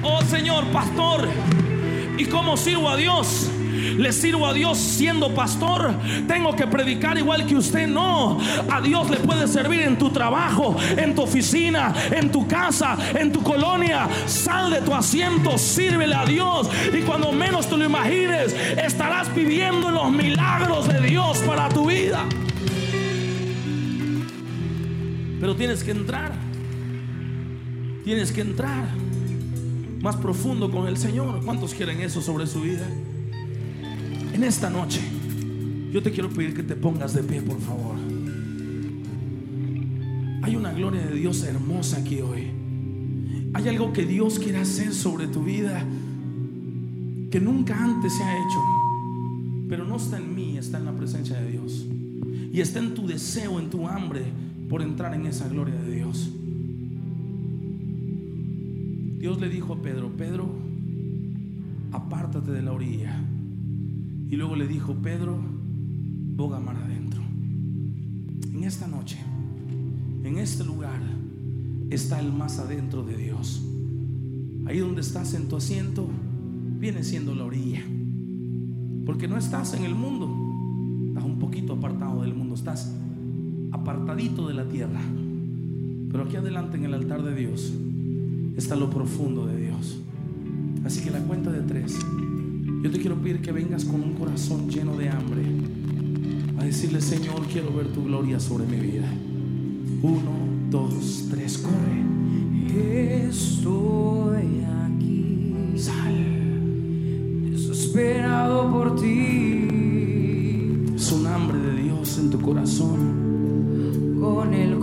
oh 0.02 0.22
Señor, 0.22 0.64
pastor. 0.72 1.28
¿Y 2.16 2.24
cómo 2.24 2.56
sirvo 2.56 2.88
a 2.88 2.96
Dios? 2.96 3.50
Le 3.96 4.12
sirvo 4.12 4.46
a 4.46 4.54
Dios 4.54 4.78
siendo 4.78 5.34
pastor. 5.34 5.94
Tengo 6.26 6.56
que 6.56 6.66
predicar 6.66 7.18
igual 7.18 7.46
que 7.46 7.56
usted. 7.56 7.86
No, 7.86 8.38
a 8.70 8.80
Dios 8.80 9.10
le 9.10 9.18
puede 9.18 9.46
servir 9.46 9.82
en 9.82 9.98
tu 9.98 10.10
trabajo, 10.10 10.76
en 10.96 11.14
tu 11.14 11.22
oficina, 11.22 11.94
en 12.10 12.32
tu 12.32 12.48
casa, 12.48 12.96
en 13.14 13.32
tu 13.32 13.42
colonia. 13.42 14.08
Sal 14.26 14.70
de 14.70 14.80
tu 14.80 14.94
asiento, 14.94 15.58
sírvele 15.58 16.14
a 16.14 16.24
Dios. 16.24 16.70
Y 16.92 17.02
cuando 17.02 17.32
menos 17.32 17.68
te 17.68 17.76
lo 17.76 17.84
imagines, 17.84 18.56
estarás 18.82 19.32
viviendo 19.34 19.90
los 19.90 20.10
milagros 20.10 20.88
de 20.88 21.00
Dios 21.02 21.38
para 21.38 21.68
tu 21.68 21.88
vida. 21.88 22.24
Pero 25.38 25.54
tienes 25.54 25.84
que 25.84 25.90
entrar. 25.90 26.49
Tienes 28.10 28.32
que 28.32 28.40
entrar 28.40 28.88
más 30.02 30.16
profundo 30.16 30.68
con 30.68 30.88
el 30.88 30.96
Señor. 30.96 31.44
¿Cuántos 31.44 31.74
quieren 31.74 32.00
eso 32.00 32.20
sobre 32.20 32.44
su 32.48 32.60
vida? 32.60 32.84
En 34.32 34.42
esta 34.42 34.68
noche, 34.68 35.00
yo 35.92 36.02
te 36.02 36.10
quiero 36.10 36.28
pedir 36.28 36.52
que 36.52 36.64
te 36.64 36.74
pongas 36.74 37.14
de 37.14 37.22
pie, 37.22 37.40
por 37.40 37.60
favor. 37.60 37.94
Hay 40.42 40.56
una 40.56 40.72
gloria 40.72 41.06
de 41.06 41.14
Dios 41.14 41.44
hermosa 41.44 41.98
aquí 41.98 42.20
hoy. 42.20 42.50
Hay 43.54 43.68
algo 43.68 43.92
que 43.92 44.04
Dios 44.04 44.40
quiere 44.40 44.58
hacer 44.58 44.92
sobre 44.92 45.28
tu 45.28 45.44
vida 45.44 45.80
que 47.30 47.38
nunca 47.38 47.78
antes 47.78 48.12
se 48.12 48.24
ha 48.24 48.34
hecho. 48.34 48.60
Pero 49.68 49.84
no 49.84 49.98
está 49.98 50.16
en 50.16 50.34
mí, 50.34 50.58
está 50.58 50.78
en 50.78 50.86
la 50.86 50.96
presencia 50.96 51.40
de 51.40 51.52
Dios. 51.52 51.86
Y 52.52 52.60
está 52.60 52.80
en 52.80 52.92
tu 52.92 53.06
deseo, 53.06 53.60
en 53.60 53.70
tu 53.70 53.86
hambre 53.86 54.24
por 54.68 54.82
entrar 54.82 55.14
en 55.14 55.26
esa 55.26 55.46
gloria 55.46 55.76
de 55.76 55.94
Dios. 55.94 56.28
Dios 59.20 59.38
le 59.38 59.50
dijo 59.50 59.74
a 59.74 59.82
Pedro, 59.82 60.08
Pedro, 60.16 60.48
apártate 61.92 62.52
de 62.52 62.62
la 62.62 62.72
orilla. 62.72 63.20
Y 64.30 64.36
luego 64.36 64.56
le 64.56 64.66
dijo, 64.66 64.94
Pedro, 64.94 65.38
boga 66.36 66.58
mar 66.58 66.76
adentro. 66.76 67.20
En 68.50 68.64
esta 68.64 68.88
noche, 68.88 69.18
en 70.24 70.38
este 70.38 70.64
lugar, 70.64 71.02
está 71.90 72.18
el 72.18 72.32
más 72.32 72.60
adentro 72.60 73.04
de 73.04 73.18
Dios. 73.18 73.62
Ahí 74.64 74.78
donde 74.78 75.02
estás 75.02 75.34
en 75.34 75.48
tu 75.48 75.56
asiento, 75.56 76.08
viene 76.78 77.04
siendo 77.04 77.34
la 77.34 77.44
orilla. 77.44 77.82
Porque 79.04 79.28
no 79.28 79.36
estás 79.36 79.74
en 79.74 79.84
el 79.84 79.94
mundo, 79.94 81.08
estás 81.08 81.24
un 81.24 81.38
poquito 81.38 81.74
apartado 81.74 82.22
del 82.22 82.34
mundo, 82.34 82.54
estás 82.54 82.90
apartadito 83.70 84.48
de 84.48 84.54
la 84.54 84.66
tierra. 84.66 85.02
Pero 86.10 86.24
aquí 86.24 86.36
adelante 86.36 86.78
en 86.78 86.86
el 86.86 86.94
altar 86.94 87.22
de 87.22 87.34
Dios 87.34 87.74
está 88.60 88.76
lo 88.76 88.90
profundo 88.90 89.46
de 89.46 89.56
Dios. 89.56 89.98
Así 90.84 91.00
que 91.00 91.10
la 91.10 91.20
cuenta 91.20 91.50
de 91.50 91.62
tres, 91.62 91.96
yo 92.82 92.90
te 92.90 92.98
quiero 92.98 93.16
pedir 93.16 93.40
que 93.40 93.52
vengas 93.52 93.86
con 93.86 94.02
un 94.02 94.12
corazón 94.14 94.68
lleno 94.68 94.96
de 94.98 95.08
hambre 95.08 95.42
a 96.58 96.64
decirle, 96.64 97.00
Señor, 97.00 97.40
quiero 97.50 97.72
ver 97.74 97.88
tu 97.88 98.04
gloria 98.04 98.38
sobre 98.38 98.66
mi 98.66 98.76
vida. 98.76 99.08
Uno, 100.02 100.30
dos, 100.70 101.26
tres, 101.30 101.56
corre. 101.56 102.04
Estoy 103.28 104.62
aquí, 104.84 105.54
Sal. 105.76 107.50
desesperado 107.50 108.70
por 108.70 109.00
ti, 109.00 109.68
Es 110.94 111.12
un 111.12 111.26
hambre 111.26 111.58
de 111.58 111.82
Dios 111.82 112.18
en 112.18 112.28
tu 112.30 112.38
corazón. 112.40 113.18
con 114.20 114.52
el 114.52 114.78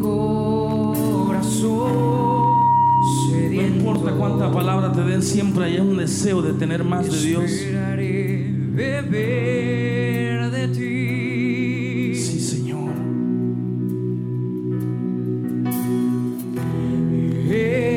siempre 5.22 5.66
hay 5.66 5.80
un 5.80 5.98
deseo 5.98 6.42
de 6.42 6.54
tener 6.54 6.84
más 6.84 7.10
de 7.12 7.20
Dios. 7.22 7.44
Esperaré 7.44 8.46
beber 8.74 10.52
de 10.52 10.68
ti. 10.70 12.16
Sí, 12.16 12.40
Señor. 12.40 12.92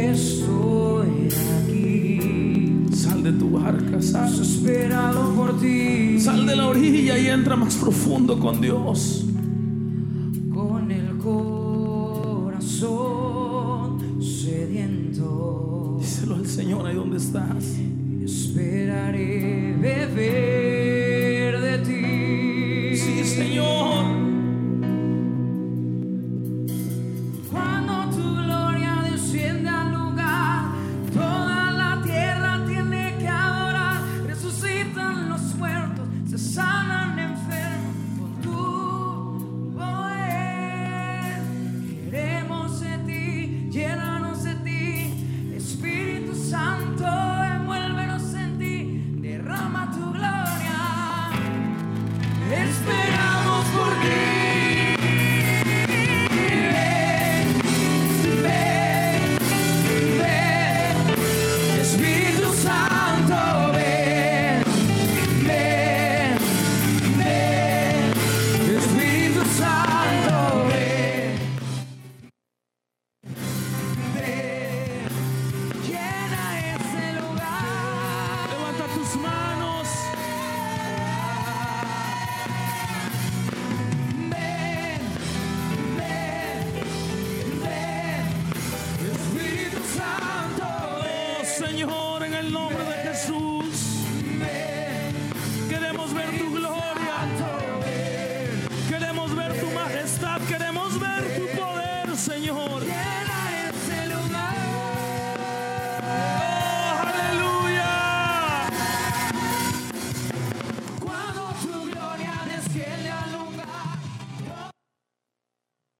Estoy 0.00 1.28
aquí, 1.62 2.86
Sal 2.94 3.22
de 3.22 3.32
tu 3.32 3.50
barca, 3.50 4.00
sal. 4.02 4.30
desesperado 4.30 5.34
por 5.34 5.58
ti, 5.60 6.18
Sal 6.20 6.46
de 6.46 6.56
la 6.56 6.68
orilla 6.68 7.18
y 7.18 7.26
entra 7.26 7.56
más 7.56 7.76
profundo 7.76 8.38
con 8.38 8.60
Dios. 8.60 9.26